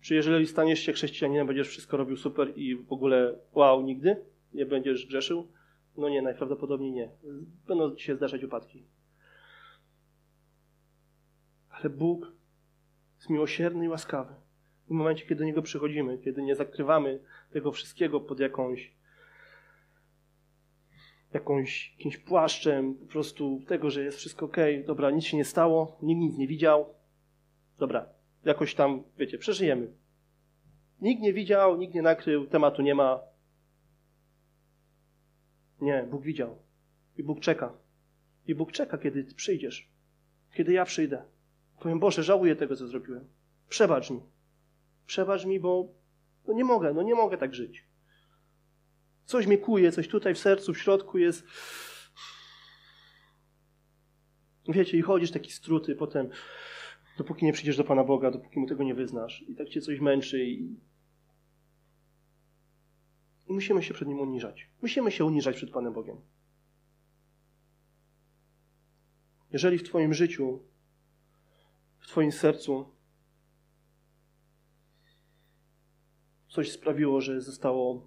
Czy 0.01 0.15
jeżeli 0.15 0.47
staniesz 0.47 0.81
się 0.81 0.93
chrześcijaninem, 0.93 1.47
będziesz 1.47 1.69
wszystko 1.69 1.97
robił 1.97 2.17
super 2.17 2.53
i 2.59 2.77
w 2.77 2.93
ogóle 2.93 3.39
wow, 3.53 3.83
nigdy? 3.83 4.17
Nie 4.55 4.67
będziesz 4.67 5.07
grzeszył? 5.07 5.49
No 5.97 6.09
nie, 6.09 6.23
najprawdopodobniej 6.23 6.93
nie. 6.93 7.11
Będą 7.67 7.97
się 7.97 8.17
zdarzać 8.17 8.45
upadki. 8.45 8.85
Ale 11.71 11.91
Bóg 11.91 12.33
jest 13.17 13.31
miłosierny 13.31 13.85
i 13.85 13.89
łaskawy. 13.89 14.35
W 14.89 14.91
momencie, 14.91 15.23
kiedy 15.23 15.35
do 15.35 15.45
Niego 15.45 15.63
przychodzimy, 15.63 16.19
kiedy 16.19 16.43
nie 16.43 16.55
zakrywamy 16.55 17.21
tego 17.53 17.73
wszystkiego 17.73 18.21
pod 18.21 18.41
jakąś 18.41 18.99
jakąś, 21.35 21.93
jakimś 21.97 22.17
płaszczem 22.17 22.95
po 22.95 23.07
prostu 23.07 23.63
tego, 23.67 23.91
że 23.91 24.05
jest 24.05 24.19
wszystko 24.19 24.47
ok, 24.47 24.57
dobra, 24.87 25.11
nic 25.11 25.25
się 25.25 25.37
nie 25.37 25.45
stało, 25.45 25.99
nikt 26.03 26.21
nic 26.21 26.37
nie 26.37 26.47
widział, 26.47 26.95
dobra, 27.79 28.07
jakoś 28.45 28.75
tam, 28.75 29.03
wiecie, 29.19 29.39
przeżyjemy. 29.39 29.93
Nikt 31.01 31.23
nie 31.23 31.33
widział, 31.33 31.77
nikt 31.77 31.95
nie 31.95 32.03
nakrył, 32.03 32.47
tematu 32.47 32.83
nie 32.83 32.95
ma. 32.95 33.21
Nie, 35.81 36.07
Bóg 36.11 36.23
widział. 36.23 36.59
I 37.19 37.23
Bóg 37.23 37.41
czeka. 37.41 37.73
I 38.47 38.55
Bóg 38.55 38.73
czeka, 38.73 38.99
kiedy 38.99 39.25
ty 39.25 39.35
przyjdziesz. 39.35 39.89
Kiedy 40.55 40.73
ja 40.73 40.85
przyjdę. 40.85 41.23
Powiem, 41.81 41.99
Boże, 41.99 42.23
żałuję 42.23 42.57
tego, 42.57 42.77
co 42.77 42.87
zrobiłem. 42.87 43.25
Przebacz 43.69 44.11
mi. 44.11 44.21
Przebacz 45.09 45.45
mi, 45.45 45.61
bo 45.61 45.95
no 46.47 46.55
nie 46.55 46.65
mogę, 46.65 46.95
no 46.95 47.03
nie 47.03 47.15
mogę 47.15 47.39
tak 47.39 47.55
żyć. 47.55 47.89
Coś 49.25 49.47
mnie 49.47 49.59
kuje, 49.59 49.93
coś 49.93 50.09
tutaj 50.09 50.35
w 50.35 50.39
sercu, 50.39 50.75
w 50.75 50.79
środku 50.79 51.19
jest. 51.19 51.47
Wiecie, 54.69 54.99
i 54.99 55.03
chodzisz 55.03 55.31
taki 55.31 55.53
struty, 55.53 55.97
potem, 55.97 56.31
dopóki 57.19 57.47
nie 57.47 57.53
przyjdziesz 57.53 57.77
do 57.77 57.85
Pana 57.85 58.05
Boga, 58.05 58.31
dopóki 58.31 58.61
mu 58.61 58.67
tego 58.67 58.85
nie 58.85 58.95
wyznasz. 58.95 59.45
I 59.49 59.55
tak 59.55 59.69
cię 59.69 59.81
coś 59.81 60.01
męczy 60.01 60.45
i, 60.45 60.77
i 63.47 63.53
musimy 63.53 63.83
się 63.83 63.95
przed 63.95 64.09
nim 64.09 64.21
uniżać. 64.21 64.71
Musimy 64.83 65.11
się 65.11 65.25
uniżać 65.25 65.57
przed 65.57 65.71
Panem 65.71 65.93
Bogiem. 65.93 66.17
Jeżeli 69.53 69.79
w 69.79 69.83
Twoim 69.83 70.15
życiu, 70.15 70.63
w 71.99 72.07
Twoim 72.07 72.33
sercu 72.33 72.98
coś 76.49 76.73
sprawiło, 76.73 77.21
że 77.21 77.41
zostało 77.41 78.07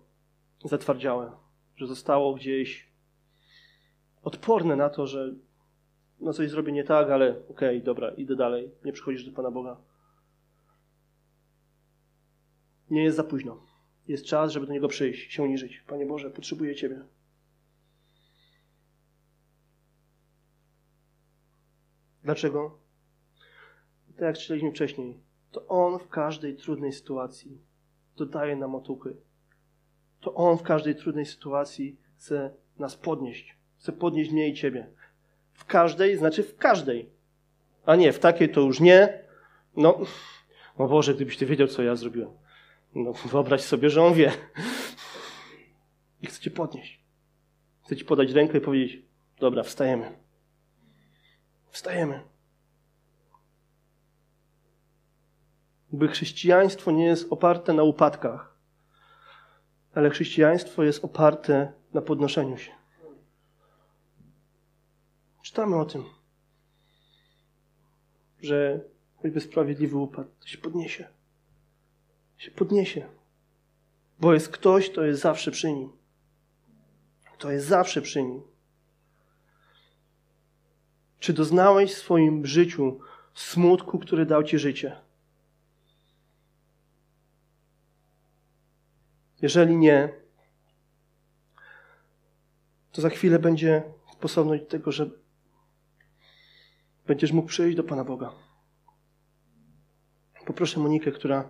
zatwardziałe, 0.65 1.31
że 1.75 1.87
zostało 1.87 2.33
gdzieś 2.33 2.91
odporne 4.23 4.75
na 4.75 4.89
to, 4.89 5.07
że 5.07 5.33
no 6.19 6.33
coś 6.33 6.49
zrobię 6.49 6.71
nie 6.71 6.83
tak, 6.83 7.09
ale 7.09 7.29
okej, 7.29 7.77
okay, 7.77 7.81
dobra, 7.81 8.11
idę 8.11 8.35
dalej, 8.35 8.71
nie 8.85 8.93
przychodzisz 8.93 9.25
do 9.25 9.31
Pana 9.31 9.51
Boga. 9.51 9.77
Nie 12.89 13.03
jest 13.03 13.17
za 13.17 13.23
późno. 13.23 13.65
Jest 14.07 14.25
czas, 14.25 14.51
żeby 14.51 14.67
do 14.67 14.73
Niego 14.73 14.87
przyjść, 14.87 15.33
się 15.33 15.43
uniżyć. 15.43 15.83
Panie 15.87 16.05
Boże, 16.05 16.29
potrzebuję 16.29 16.75
Ciebie. 16.75 17.01
Dlaczego? 22.23 22.79
Tak 24.07 24.21
jak 24.21 24.37
czytaliśmy 24.37 24.71
wcześniej, 24.71 25.19
to 25.51 25.67
On 25.67 25.99
w 25.99 26.07
każdej 26.07 26.55
trudnej 26.55 26.93
sytuacji 26.93 27.70
dodaje 28.17 28.55
nam 28.55 28.75
otuchy. 28.75 29.15
To 30.21 30.33
On 30.33 30.57
w 30.57 30.63
każdej 30.63 30.95
trudnej 30.95 31.25
sytuacji 31.25 31.97
chce 32.17 32.51
nas 32.79 32.95
podnieść. 32.95 33.57
Chce 33.77 33.91
podnieść 33.91 34.31
mnie 34.31 34.49
i 34.49 34.53
Ciebie. 34.53 34.87
W 35.53 35.65
każdej, 35.65 36.17
znaczy 36.17 36.43
w 36.43 36.57
każdej. 36.57 37.09
A 37.85 37.95
nie, 37.95 38.13
w 38.13 38.19
takiej 38.19 38.49
to 38.49 38.61
już 38.61 38.79
nie. 38.79 39.23
No, 39.77 39.99
o 40.77 40.87
Boże, 40.87 41.13
gdybyś 41.13 41.37
Ty 41.37 41.45
wiedział, 41.45 41.67
co 41.67 41.83
ja 41.83 41.95
zrobiłem. 41.95 42.29
No, 42.95 43.13
wyobraź 43.13 43.61
sobie, 43.61 43.89
że 43.89 44.03
On 44.03 44.13
wie. 44.13 44.31
I 46.21 46.27
chce 46.27 46.41
Cię 46.41 46.51
podnieść. 46.51 47.01
Chce 47.83 47.95
Ci 47.95 48.05
podać 48.05 48.31
rękę 48.31 48.57
i 48.57 48.61
powiedzieć, 48.61 49.01
dobra, 49.39 49.63
wstajemy. 49.63 50.11
Wstajemy. 51.69 52.30
By 55.91 56.07
chrześcijaństwo 56.07 56.91
nie 56.91 57.05
jest 57.05 57.31
oparte 57.31 57.73
na 57.73 57.83
upadkach, 57.83 58.55
ale 59.95 60.09
chrześcijaństwo 60.09 60.83
jest 60.83 61.05
oparte 61.05 61.73
na 61.93 62.01
podnoszeniu 62.01 62.57
się. 62.57 62.71
Czytamy 65.41 65.75
o 65.75 65.85
tym, 65.85 66.03
że 68.41 68.79
choćby 69.21 69.41
sprawiedliwy 69.41 69.97
upadł, 69.97 70.29
to 70.39 70.47
się 70.47 70.57
podniesie. 70.57 71.07
Się 72.37 72.51
podniesie. 72.51 73.05
Bo 74.19 74.33
jest 74.33 74.49
ktoś, 74.49 74.89
kto 74.89 75.03
jest 75.03 75.21
zawsze 75.21 75.51
przy 75.51 75.73
nim. 75.73 75.91
To 77.37 77.51
jest 77.51 77.67
zawsze 77.67 78.01
przy 78.01 78.23
nim. 78.23 78.41
Czy 81.19 81.33
doznałeś 81.33 81.93
w 81.93 81.97
swoim 81.97 82.45
życiu 82.45 82.99
smutku, 83.33 83.99
który 83.99 84.25
dał 84.25 84.43
ci 84.43 84.59
życie? 84.59 85.01
Jeżeli 89.41 89.77
nie, 89.77 90.09
to 92.91 93.01
za 93.01 93.09
chwilę 93.09 93.39
będzie 93.39 93.83
sposobność 94.13 94.63
tego, 94.69 94.91
że 94.91 95.09
będziesz 97.07 97.31
mógł 97.31 97.47
przyjść 97.47 97.77
do 97.77 97.83
Pana 97.83 98.03
Boga. 98.03 98.31
Poproszę 100.45 100.79
Monikę, 100.79 101.11
która, 101.11 101.49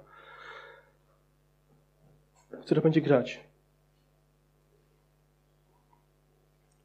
która 2.62 2.82
będzie 2.82 3.02
grać. 3.02 3.40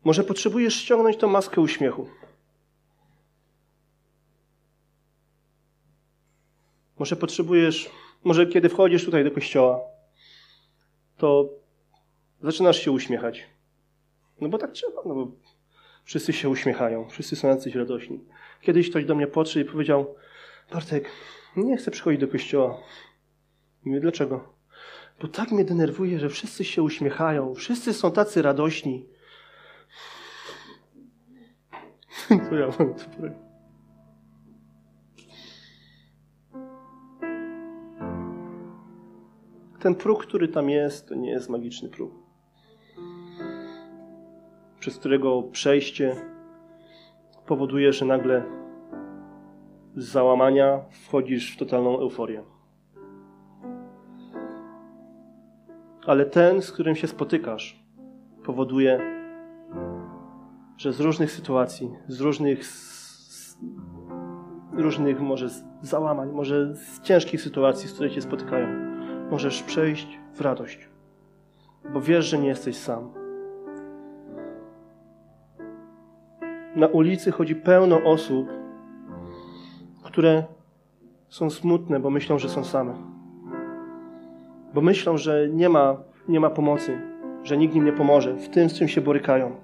Może 0.05 0.25
potrzebujesz 0.25 0.75
ściągnąć 0.75 1.17
tą 1.17 1.29
maskę 1.29 1.61
uśmiechu. 1.61 2.09
Może 6.99 7.17
potrzebujesz, 7.17 7.91
może 8.25 8.47
kiedy 8.47 8.69
wchodzisz 8.69 9.05
tutaj 9.05 9.25
do 9.25 9.31
kościoła, 9.31 9.81
to 11.17 11.49
zaczynasz 12.43 12.81
się 12.81 12.93
uśmiechać. 12.93 13.47
No 14.41 14.49
bo 14.49 14.59
tak 14.59 14.73
trzeba, 14.73 15.03
no 15.07 15.15
bo 15.15 15.33
wszyscy 16.05 16.33
się 16.33 16.49
uśmiechają, 16.49 17.09
wszyscy 17.09 17.37
są 17.37 17.49
jacyś 17.49 17.75
radośni. 17.75 18.21
Kiedyś 18.61 18.91
ktoś 18.91 19.05
do 19.05 19.15
mnie 19.15 19.27
podszedł 19.27 19.69
i 19.69 19.73
powiedział, 19.73 20.15
Bartek, 20.73 21.11
nie 21.57 21.77
chcę 21.77 21.91
przychodzić 21.91 22.21
do 22.21 22.29
kościoła. 22.29 22.79
I 23.85 23.89
mówię, 23.89 24.01
dlaczego? 24.01 24.55
Bo 25.21 25.29
tak 25.29 25.53
mnie 25.53 25.65
denerwuje, 25.65 26.19
że 26.19 26.29
wszyscy 26.29 26.65
się 26.65 26.83
uśmiechają, 26.83 27.55
wszyscy 27.55 27.95
są 27.95 28.13
tacy 28.13 28.43
radośni. 28.43 29.07
to 32.51 32.55
ja 32.55 32.67
mam 32.67 32.95
to 32.95 33.46
Ten 39.87 39.95
próg, 39.95 40.27
który 40.27 40.49
tam 40.49 40.71
jest, 40.71 41.09
to 41.09 41.15
nie 41.15 41.31
jest 41.31 41.51
magiczny 41.51 41.89
próg, 41.89 42.13
przez 44.79 44.99
którego 44.99 45.43
przejście 45.43 46.17
powoduje, 47.47 47.93
że 47.93 48.05
nagle 48.05 48.45
z 49.97 50.05
załamania 50.05 50.81
wchodzisz 50.91 51.55
w 51.55 51.59
totalną 51.59 52.01
euforię. 52.01 52.43
Ale 56.07 56.25
ten, 56.25 56.63
z 56.63 56.73
którym 56.73 56.97
się 56.97 57.07
spotykasz, 57.07 57.85
powoduje, 58.45 59.01
że 60.77 60.93
z 60.93 61.01
różnych 61.01 61.33
sytuacji, 61.33 61.91
z 62.09 62.21
różnych, 62.21 62.67
z 62.67 63.57
różnych 64.73 65.21
może 65.21 65.49
załamań, 65.83 66.33
może 66.33 66.75
z 66.75 67.01
ciężkich 67.01 67.41
sytuacji, 67.41 67.89
z 67.89 67.93
których 67.93 68.13
się 68.13 68.23
spotykają, 68.23 68.96
możesz 69.31 69.63
przejść 69.63 70.19
w 70.35 70.41
radość, 70.41 70.89
bo 71.93 72.01
wiesz, 72.01 72.25
że 72.25 72.39
nie 72.39 72.49
jesteś 72.49 72.77
sam. 72.77 73.11
Na 76.77 76.87
ulicy 76.87 77.33
chodzi 77.33 77.55
pełno 77.55 78.03
osób, 78.05 78.49
które 80.03 80.45
są 81.29 81.51
smutne, 81.51 82.01
bo 82.01 82.11
myślą, 82.11 82.39
że 82.39 82.49
są 82.49 82.65
same. 82.65 82.95
Bo 84.75 84.81
myślą, 84.81 85.17
że 85.17 85.49
nie 85.49 85.69
ma, 85.69 85.97
nie 86.29 86.41
ma 86.41 86.51
pomocy, 86.51 87.01
że 87.43 87.57
nikt 87.57 87.75
im 87.75 87.85
nie 87.85 87.93
pomoże 87.93 88.35
w 88.35 88.49
tym, 88.49 88.69
z 88.69 88.79
czym 88.79 88.89
się 88.89 89.01
borykają. 89.01 89.57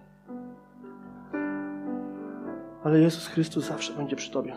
Ale 2.85 3.01
Jezus 3.01 3.27
Chrystus 3.27 3.67
zawsze 3.67 3.93
będzie 3.93 4.17
przy 4.17 4.31
Tobie. 4.31 4.55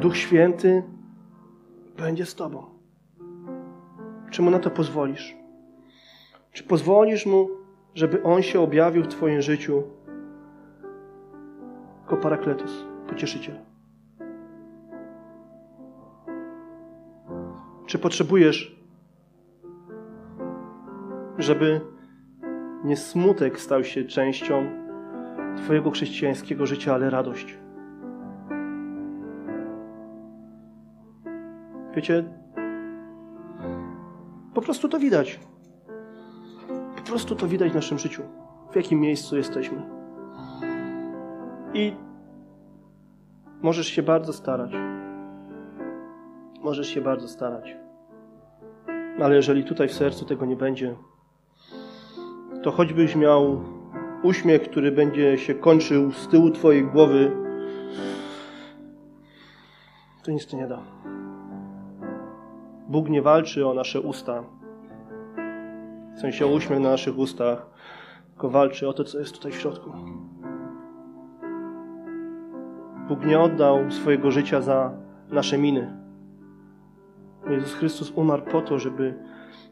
Duch 0.00 0.16
Święty 0.16 0.82
będzie 1.96 2.26
z 2.26 2.34
Tobą. 2.34 2.64
Czy 4.30 4.42
Mu 4.42 4.50
na 4.50 4.58
to 4.58 4.70
pozwolisz? 4.70 5.36
Czy 6.52 6.64
pozwolisz 6.64 7.26
Mu, 7.26 7.48
żeby 7.94 8.22
On 8.22 8.42
się 8.42 8.60
objawił 8.60 9.02
w 9.02 9.08
Twoim 9.08 9.42
życiu 9.42 9.82
jako 12.00 12.16
parakletos, 12.16 12.84
pocieszyciel? 13.08 13.56
Czy 17.86 17.98
potrzebujesz, 17.98 18.76
żeby 21.38 21.80
nie 22.84 22.96
smutek 22.96 23.60
stał 23.60 23.84
się 23.84 24.04
częścią 24.04 24.66
Twojego 25.56 25.90
chrześcijańskiego 25.90 26.66
życia, 26.66 26.94
ale 26.94 27.10
radość? 27.10 27.63
Wiecie, 31.96 32.24
po 34.54 34.60
prostu 34.60 34.88
to 34.88 34.98
widać. 34.98 35.40
Po 36.96 37.02
prostu 37.02 37.36
to 37.36 37.46
widać 37.46 37.72
w 37.72 37.74
naszym 37.74 37.98
życiu. 37.98 38.22
W 38.72 38.76
jakim 38.76 39.00
miejscu 39.00 39.36
jesteśmy. 39.36 39.82
I 41.74 41.96
możesz 43.62 43.86
się 43.86 44.02
bardzo 44.02 44.32
starać. 44.32 44.72
możesz 46.62 46.88
się 46.88 47.00
bardzo 47.00 47.28
starać. 47.28 47.76
Ale 49.22 49.36
jeżeli 49.36 49.64
tutaj 49.64 49.88
w 49.88 49.92
sercu 49.92 50.24
tego 50.24 50.46
nie 50.46 50.56
będzie, 50.56 50.96
to 52.62 52.70
choćbyś 52.70 53.16
miał 53.16 53.60
uśmiech, 54.22 54.62
który 54.62 54.92
będzie 54.92 55.38
się 55.38 55.54
kończył 55.54 56.12
z 56.12 56.28
tyłu 56.28 56.50
Twojej 56.50 56.84
głowy, 56.84 57.30
to 60.24 60.30
nic 60.30 60.46
to 60.46 60.56
nie 60.56 60.66
da. 60.66 60.82
Bóg 62.94 63.08
nie 63.08 63.22
walczy 63.22 63.66
o 63.66 63.74
nasze 63.74 64.00
usta, 64.00 64.42
w 66.16 66.20
sensie 66.20 66.46
o 66.46 66.48
uśmiech 66.48 66.80
na 66.80 66.90
naszych 66.90 67.18
ustach, 67.18 67.66
tylko 68.30 68.50
walczy 68.50 68.88
o 68.88 68.92
to, 68.92 69.04
co 69.04 69.18
jest 69.18 69.34
tutaj 69.34 69.52
w 69.52 69.54
środku. 69.54 69.90
Bóg 73.08 73.26
nie 73.26 73.40
oddał 73.40 73.90
swojego 73.90 74.30
życia 74.30 74.60
za 74.60 74.92
nasze 75.30 75.58
miny. 75.58 75.96
Jezus 77.50 77.74
Chrystus 77.74 78.10
umarł 78.10 78.42
po 78.42 78.62
to, 78.62 78.78
żeby 78.78 79.14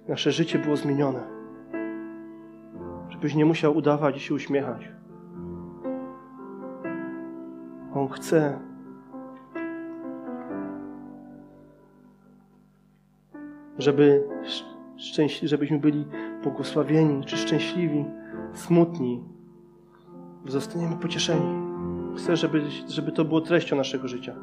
nasze 0.08 0.32
życie 0.32 0.58
było 0.58 0.76
zmienione. 0.76 1.20
Żebyś 3.08 3.34
nie 3.34 3.44
musiał 3.44 3.76
udawać 3.76 4.16
i 4.16 4.20
się 4.20 4.34
uśmiechać. 4.34 4.88
On 7.94 8.08
chce, 8.08 8.58
żeby 13.78 14.24
szczęśli, 14.96 15.48
żebyśmy 15.48 15.78
byli 15.78 16.04
błogosławieni 16.42 17.24
czy 17.24 17.36
szczęśliwi, 17.36 18.04
smutni, 18.52 19.24
zostaniemy 20.46 20.96
pocieszeni. 20.96 21.62
Chcę, 22.16 22.36
żeby, 22.36 22.62
żeby 22.88 23.12
to 23.12 23.24
było 23.24 23.40
treścią 23.40 23.76
naszego 23.76 24.08
życia. 24.08 24.34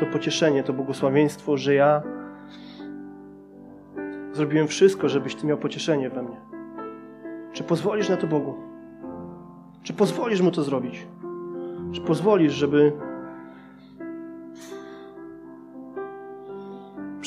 To 0.00 0.06
pocieszenie, 0.06 0.62
to 0.62 0.72
błogosławieństwo, 0.72 1.56
że 1.56 1.74
ja 1.74 2.02
zrobiłem 4.32 4.68
wszystko, 4.68 5.08
żebyś 5.08 5.34
Ty 5.34 5.46
miał 5.46 5.58
pocieszenie 5.58 6.10
we 6.10 6.22
mnie. 6.22 6.36
Czy 7.52 7.64
pozwolisz 7.64 8.08
na 8.08 8.16
to 8.16 8.26
Bogu? 8.26 8.54
Czy 9.82 9.92
pozwolisz 9.92 10.40
Mu 10.40 10.50
to 10.50 10.62
zrobić? 10.62 11.06
Czy 11.92 12.00
pozwolisz, 12.00 12.52
żeby 12.52 12.92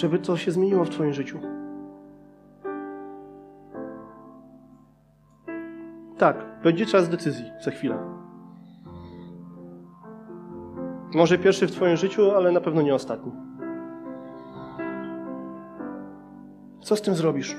żeby 0.01 0.19
to 0.19 0.37
się 0.37 0.51
zmieniło 0.51 0.85
w 0.85 0.89
Twoim 0.89 1.13
życiu? 1.13 1.39
Tak, 6.17 6.45
będzie 6.63 6.85
czas 6.85 7.09
decyzji 7.09 7.45
za 7.65 7.71
chwilę. 7.71 7.97
Może 11.13 11.37
pierwszy 11.37 11.67
w 11.67 11.71
Twoim 11.71 11.97
życiu, 11.97 12.31
ale 12.31 12.51
na 12.51 12.61
pewno 12.61 12.81
nie 12.81 12.95
ostatni. 12.95 13.31
Co 16.81 16.95
z 16.95 17.01
tym 17.01 17.15
zrobisz? 17.15 17.55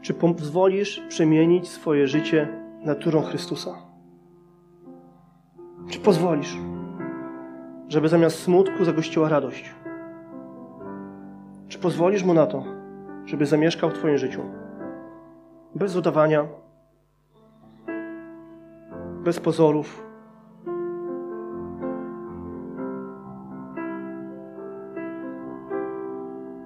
Czy 0.00 0.14
pozwolisz 0.14 1.02
przemienić 1.08 1.68
swoje 1.68 2.06
życie 2.06 2.48
naturą 2.84 3.22
Chrystusa? 3.22 3.74
Czy 5.88 6.00
pozwolisz, 6.00 6.56
żeby 7.90 8.08
zamiast 8.08 8.42
smutku 8.42 8.84
zagościła 8.84 9.28
radość? 9.28 9.74
Czy 11.68 11.78
pozwolisz 11.78 12.24
mu 12.24 12.34
na 12.34 12.46
to, 12.46 12.64
żeby 13.24 13.46
zamieszkał 13.46 13.90
w 13.90 13.92
Twoim 13.92 14.18
życiu? 14.18 14.42
Bez 15.74 15.96
udawania, 15.96 16.46
bez 19.24 19.40
pozorów. 19.40 20.06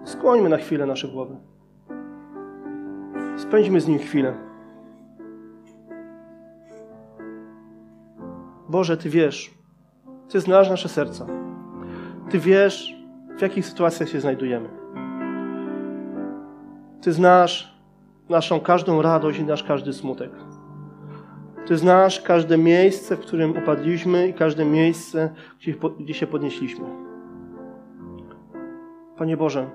Skłońmy 0.04 0.48
na 0.48 0.56
chwilę 0.56 0.86
nasze 0.86 1.08
głowy. 1.08 1.36
Spędźmy 3.36 3.80
z 3.80 3.88
nim 3.88 3.98
chwilę. 3.98 4.34
Boże, 8.68 8.96
Ty 8.96 9.10
wiesz, 9.10 9.63
Ty 10.28 10.40
znasz 10.40 10.70
nasze 10.70 10.88
serca. 10.88 11.26
Ty 12.30 12.38
wiesz, 12.38 12.96
w 13.38 13.42
jakich 13.42 13.66
sytuacjach 13.66 14.08
się 14.08 14.20
znajdujemy. 14.20 14.68
Ty 17.02 17.12
znasz 17.12 17.78
naszą 18.28 18.60
każdą 18.60 19.02
radość 19.02 19.38
i 19.38 19.44
nasz 19.44 19.62
każdy 19.62 19.92
smutek. 19.92 20.30
Ty 21.66 21.76
znasz 21.78 22.20
każde 22.20 22.58
miejsce, 22.58 23.16
w 23.16 23.20
którym 23.20 23.50
upadliśmy 23.50 24.28
i 24.28 24.34
każde 24.34 24.64
miejsce, 24.64 25.30
gdzie, 26.00 26.14
się 26.14 26.26
podnieśliśmy. 26.26 26.84
Panie 29.16 29.36
Boże, 29.36 29.70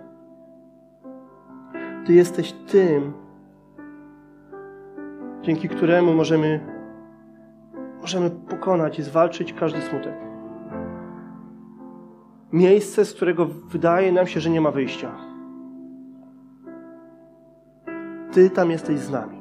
Ty 2.06 2.14
jesteś 2.14 2.52
tym, 2.52 3.14
dzięki 5.42 5.70
któremu 5.70 6.14
możemy, 6.14 6.60
możemy 8.02 8.30
pokonać 8.30 9.00
i 9.00 9.04
zwalczyć 9.04 9.54
każdy 9.54 9.82
smutek. 9.82 10.29
Miejsce, 12.54 13.06
z 13.06 13.14
którego 13.14 13.46
wydaje 13.46 14.12
nam 14.12 14.28
się, 14.28 14.40
że 14.40 14.50
nie 14.50 14.62
ma 14.62 14.72
wyjścia. 14.72 15.12
Ty 18.32 18.50
tam 18.50 18.72
jesteś 18.72 19.00
z 19.00 19.10
nami. 19.10 19.38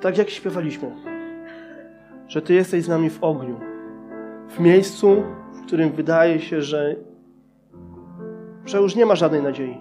Tak 0.00 0.18
jak 0.18 0.30
śpiewaliśmy, 0.30 0.90
że 2.28 2.42
Ty 2.42 2.54
jesteś 2.54 2.84
z 2.84 2.88
nami 2.88 3.10
w 3.10 3.24
ogniu, 3.24 3.60
w 4.48 4.60
miejscu, 4.60 5.22
w 5.52 5.66
którym 5.66 5.92
wydaje 5.92 6.40
się, 6.40 6.62
że, 6.62 6.96
że 8.64 8.78
już 8.78 8.96
nie 8.96 9.06
ma 9.06 9.14
żadnej 9.14 9.42
nadziei. 9.42 9.78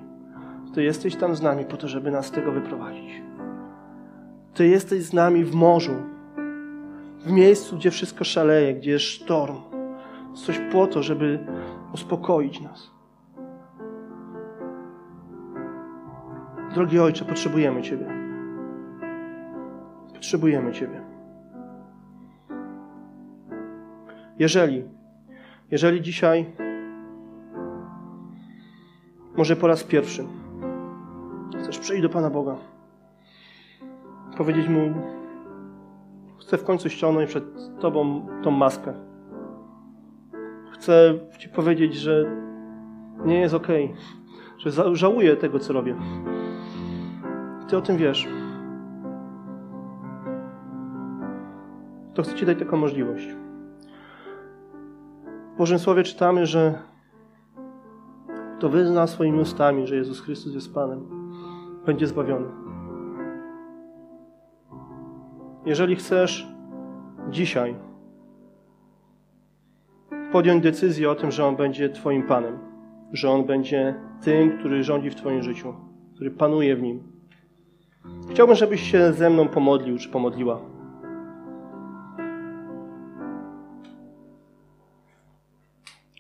Ty 0.74 0.84
jesteś 0.84 1.16
tam 1.16 1.36
z 1.36 1.42
nami 1.42 1.66
po 1.66 1.78
to, 1.78 1.88
żeby 1.88 2.12
nas 2.12 2.26
z 2.26 2.32
tego 2.32 2.52
wyprowadzić. 2.52 3.22
Ty 4.54 4.68
jesteś 4.68 5.04
z 5.04 5.14
nami 5.14 5.44
w 5.44 5.56
morzu, 5.56 5.96
w 7.20 7.32
miejscu, 7.32 7.76
gdzie 7.76 7.92
wszystko 7.92 8.24
szaleje, 8.24 8.74
gdzie 8.74 8.92
jest 8.92 9.06
sztorm. 9.06 9.75
Coś 10.36 10.60
po 10.72 10.88
to, 10.88 11.04
żeby 11.04 11.40
uspokoić 11.94 12.62
nas. 12.62 12.92
Drogi 16.74 17.00
Ojcze, 17.00 17.26
potrzebujemy 17.26 17.82
Ciebie. 17.82 18.06
Potrzebujemy 20.14 20.72
Ciebie. 20.72 21.02
Jeżeli, 24.40 24.84
jeżeli 25.72 26.02
dzisiaj, 26.02 26.46
może 29.38 29.56
po 29.56 29.68
raz 29.68 29.84
pierwszy, 29.84 30.28
chcesz 31.60 31.80
przyjść 31.80 32.04
do 32.04 32.10
Pana 32.10 32.30
Boga, 32.30 32.56
powiedzieć 34.38 34.70
Mu, 34.70 34.94
chcę 36.40 36.58
w 36.58 36.64
końcu 36.64 36.90
ściągnąć 36.90 37.30
przed 37.30 37.44
Tobą 37.80 38.28
tą 38.44 38.52
maskę. 38.52 39.15
Chcę 40.76 41.14
Ci 41.38 41.50
powiedzieć, 41.50 41.96
że 41.96 42.26
nie 43.26 43.40
jest 43.40 43.54
ok, 43.54 43.68
że 44.58 44.96
żałuję 44.96 45.36
tego, 45.36 45.60
co 45.60 45.74
robię. 45.74 45.96
Ty 47.68 47.78
o 47.78 47.82
tym 47.82 47.98
wiesz. 47.98 48.28
To 52.14 52.24
chcę 52.24 52.36
Ci 52.36 52.46
dać 52.46 52.60
taką 52.60 52.78
możliwość. 52.78 53.28
W 55.54 55.58
Bożym 55.58 55.80
Słowie 55.80 56.04
czytamy, 56.04 56.46
że 56.46 56.80
kto 58.58 58.70
wyzna 58.70 59.08
swoimi 59.08 59.40
ustami, 59.40 59.88
że 59.88 59.96
Jezus 59.96 60.22
Chrystus 60.22 60.54
jest 60.54 60.74
Panem, 60.74 61.06
będzie 61.86 62.08
zbawiony. 62.08 62.48
Jeżeli 65.66 65.96
chcesz 65.96 66.48
dzisiaj 67.30 67.76
podjąć 70.36 70.64
decyzję 70.64 71.10
o 71.10 71.16
tym, 71.16 71.32
że 71.32 71.46
On 71.46 71.56
będzie 71.56 71.90
Twoim 71.90 72.24
Panem, 72.24 72.60
że 73.14 73.30
On 73.30 73.46
będzie 73.46 73.96
tym, 74.22 74.58
który 74.58 74.84
rządzi 74.84 75.10
w 75.10 75.16
Twoim 75.16 75.44
życiu, 75.44 75.74
który 76.16 76.32
panuje 76.32 76.76
w 76.76 76.82
nim. 76.82 77.04
Chciałbym, 78.32 78.56
żebyś 78.56 78.92
się 78.92 79.14
ze 79.14 79.30
mną 79.30 79.48
pomodlił 79.48 79.98
czy 79.98 80.10
pomodliła. 80.10 80.60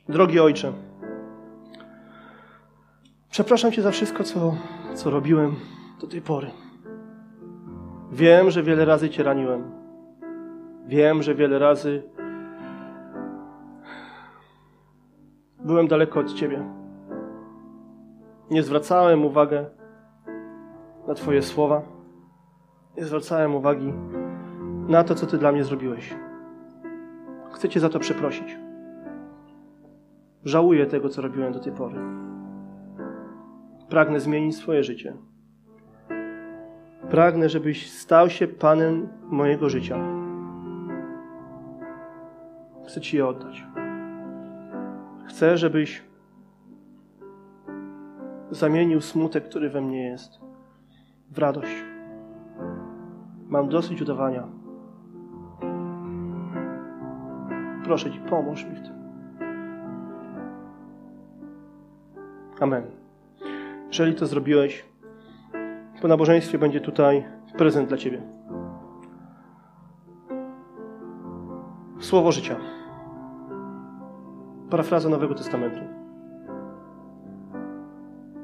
Drogi 0.09 0.39
Ojcze, 0.39 0.74
przepraszam 3.32 3.72
Cię 3.72 3.82
za 3.82 3.91
wszystko, 3.91 4.24
co, 4.24 4.55
co 4.93 5.09
robiłem 5.09 5.55
do 6.01 6.07
tej 6.07 6.22
pory. 6.22 6.51
Wiem, 8.11 8.51
że 8.51 8.63
wiele 8.63 8.86
razy 8.86 9.09
Cię 9.09 9.24
raniłem. 9.24 9.72
Wiem, 10.88 11.24
że 11.24 11.36
wiele 11.36 11.59
razy 11.59 12.03
byłem 15.66 15.88
daleko 15.88 16.20
od 16.20 16.34
Ciebie. 16.34 16.63
Nie 18.51 18.63
zwracałem 18.63 19.26
uwagi 19.26 19.55
na 21.07 21.13
Twoje 21.13 21.41
słowa. 21.41 21.82
Nie 22.97 23.05
zwracałem 23.05 23.55
uwagi 23.55 23.93
na 24.88 25.03
to, 25.03 25.16
co 25.16 25.26
Ty 25.26 25.38
dla 25.38 25.51
mnie 25.51 25.63
zrobiłeś. 25.63 26.16
Chcę 27.53 27.70
Cię 27.70 27.80
za 27.80 27.89
to 27.89 27.99
przeprosić. 27.99 28.57
Żałuję 30.43 30.86
tego, 30.86 31.09
co 31.09 31.22
robiłem 31.22 31.53
do 31.53 31.59
tej 31.59 31.74
pory. 31.74 31.95
Pragnę 33.89 34.20
zmienić 34.20 34.55
swoje 34.55 34.84
życie. 34.84 35.18
Pragnę, 37.09 37.49
żebyś 37.49 37.91
stał 37.91 38.30
się 38.30 38.47
Panem 38.47 39.07
mojego 39.24 39.70
życia. 39.70 39.97
Chcę 42.88 43.01
Ci 43.01 43.18
je 43.18 43.28
oddać. 43.28 43.74
Chcę, 45.36 45.58
żebyś 45.58 46.04
zamienił 48.52 49.02
smutek, 49.02 49.50
który 49.50 49.70
we 49.70 49.82
mnie 49.82 50.04
jest, 50.04 50.40
w 51.32 51.38
radość. 51.38 51.84
Mam 53.48 53.70
dosyć 53.70 54.02
udawania. 54.02 54.48
Proszę 57.84 58.12
Ci, 58.12 58.20
pomóż 58.20 58.66
mi 58.66 58.76
w 58.76 58.82
tym. 58.82 58.94
Amen. 62.60 62.84
Jeżeli 63.88 64.16
to 64.16 64.26
zrobiłeś, 64.26 64.86
po 66.02 66.08
nabożeństwie 66.08 66.58
będzie 66.58 66.82
tutaj 66.82 67.26
prezent 67.58 67.90
dla 67.90 67.98
Ciebie. 67.98 68.22
Słowo 72.00 72.32
życia. 72.32 72.56
Parafraza 74.76 75.09
Nowego 75.09 75.36
Testamentu. 75.36 75.80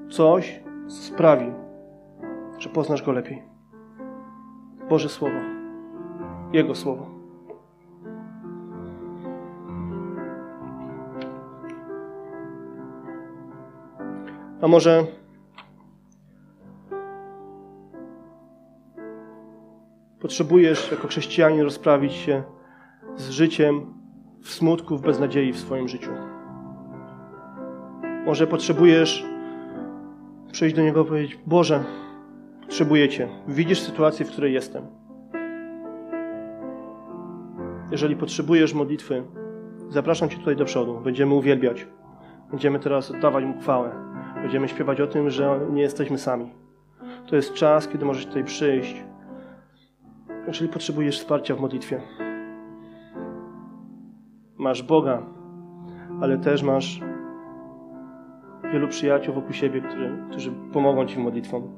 Coś 0.10 0.64
co 0.88 0.96
sprawi, 0.96 1.52
że 2.60 2.70
poznasz 2.70 3.04
Go 3.04 3.12
lepiej. 3.12 3.44
Boże 4.90 5.10
Słowo. 5.10 5.36
Jego 6.54 6.76
Słowo. 6.76 7.06
A 14.62 14.68
może 14.68 15.04
potrzebujesz 20.20 20.92
jako 20.92 21.08
chrześcijanin 21.08 21.62
rozprawić 21.62 22.14
się 22.14 22.44
z 23.16 23.30
życiem 23.30 24.01
w 24.42 24.50
smutku, 24.50 24.98
w 24.98 25.02
beznadziei 25.02 25.54
w 25.54 25.60
swoim 25.60 25.88
życiu. 25.88 26.12
Może 28.26 28.48
potrzebujesz 28.48 29.26
przyjść 30.52 30.76
do 30.76 30.82
Niego 30.82 31.02
i 31.02 31.08
powiedzieć: 31.08 31.40
Boże, 31.46 31.84
potrzebuję 32.62 33.10
Cię. 33.10 33.28
Widzisz 33.48 33.80
sytuację, 33.80 34.26
w 34.26 34.32
której 34.32 34.54
jestem. 34.54 34.84
Jeżeli 37.92 38.16
potrzebujesz 38.16 38.74
modlitwy, 38.74 39.24
zapraszam 39.90 40.30
Cię 40.30 40.38
tutaj 40.38 40.56
do 40.56 40.66
przodu. 40.66 41.02
Będziemy 41.04 41.34
uwielbiać. 41.34 41.88
Będziemy 42.52 42.80
teraz 42.80 43.12
oddawać 43.12 43.46
Mu 43.46 43.60
chwałę. 43.60 43.92
Będziemy 44.42 44.68
śpiewać 44.68 45.02
o 45.02 45.08
tym, 45.08 45.30
że 45.30 45.60
nie 45.72 45.82
jesteśmy 45.82 46.18
sami. 46.18 46.52
To 47.28 47.36
jest 47.36 47.54
czas, 47.54 47.88
kiedy 47.88 48.06
możesz 48.06 48.26
tutaj 48.26 48.44
przyjść. 48.44 49.04
Jeżeli 50.48 50.72
potrzebujesz 50.72 51.20
wsparcia 51.20 51.56
w 51.56 51.60
modlitwie, 51.60 52.02
masz 54.62 54.84
Boga, 54.84 55.24
ale 56.22 56.38
też 56.38 56.64
masz 56.64 57.02
wielu 58.74 58.88
przyjaciół 58.88 59.36
wokół 59.36 59.54
siebie, 59.54 59.82
którzy, 59.82 60.18
którzy 60.30 60.52
pomogą 60.74 61.06
Ci 61.06 61.20
modlitwą. 61.20 61.72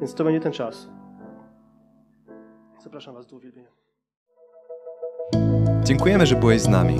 Więc 0.00 0.14
to 0.14 0.24
będzie 0.24 0.40
ten 0.40 0.52
czas. 0.52 0.90
Zapraszam 2.82 3.14
Was 3.14 3.26
do 3.26 3.36
uwielbienia. 3.36 3.68
Dziękujemy, 5.84 6.26
że 6.26 6.36
byłeś 6.36 6.60
z 6.60 6.68
nami. 6.68 6.96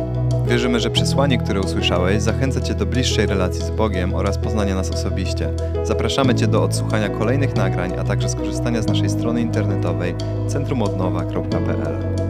Wierzymy, 0.47 0.81
że 0.81 0.91
przesłanie, 0.91 1.39
które 1.39 1.61
usłyszałeś, 1.61 2.23
zachęca 2.23 2.61
Cię 2.61 2.75
do 2.75 2.87
bliższej 2.87 3.27
relacji 3.27 3.63
z 3.63 3.71
Bogiem 3.71 4.15
oraz 4.15 4.39
poznania 4.39 4.75
nas 4.75 4.91
osobiście. 4.91 5.51
Zapraszamy 5.83 6.35
Cię 6.35 6.47
do 6.47 6.63
odsłuchania 6.63 7.09
kolejnych 7.09 7.57
nagrań, 7.57 7.93
a 7.99 8.05
także 8.05 8.29
skorzystania 8.29 8.83
z 8.83 8.87
naszej 8.87 9.11
strony 9.11 9.41
internetowej 9.41 10.15
centrumodnowa.pl. 10.49 12.30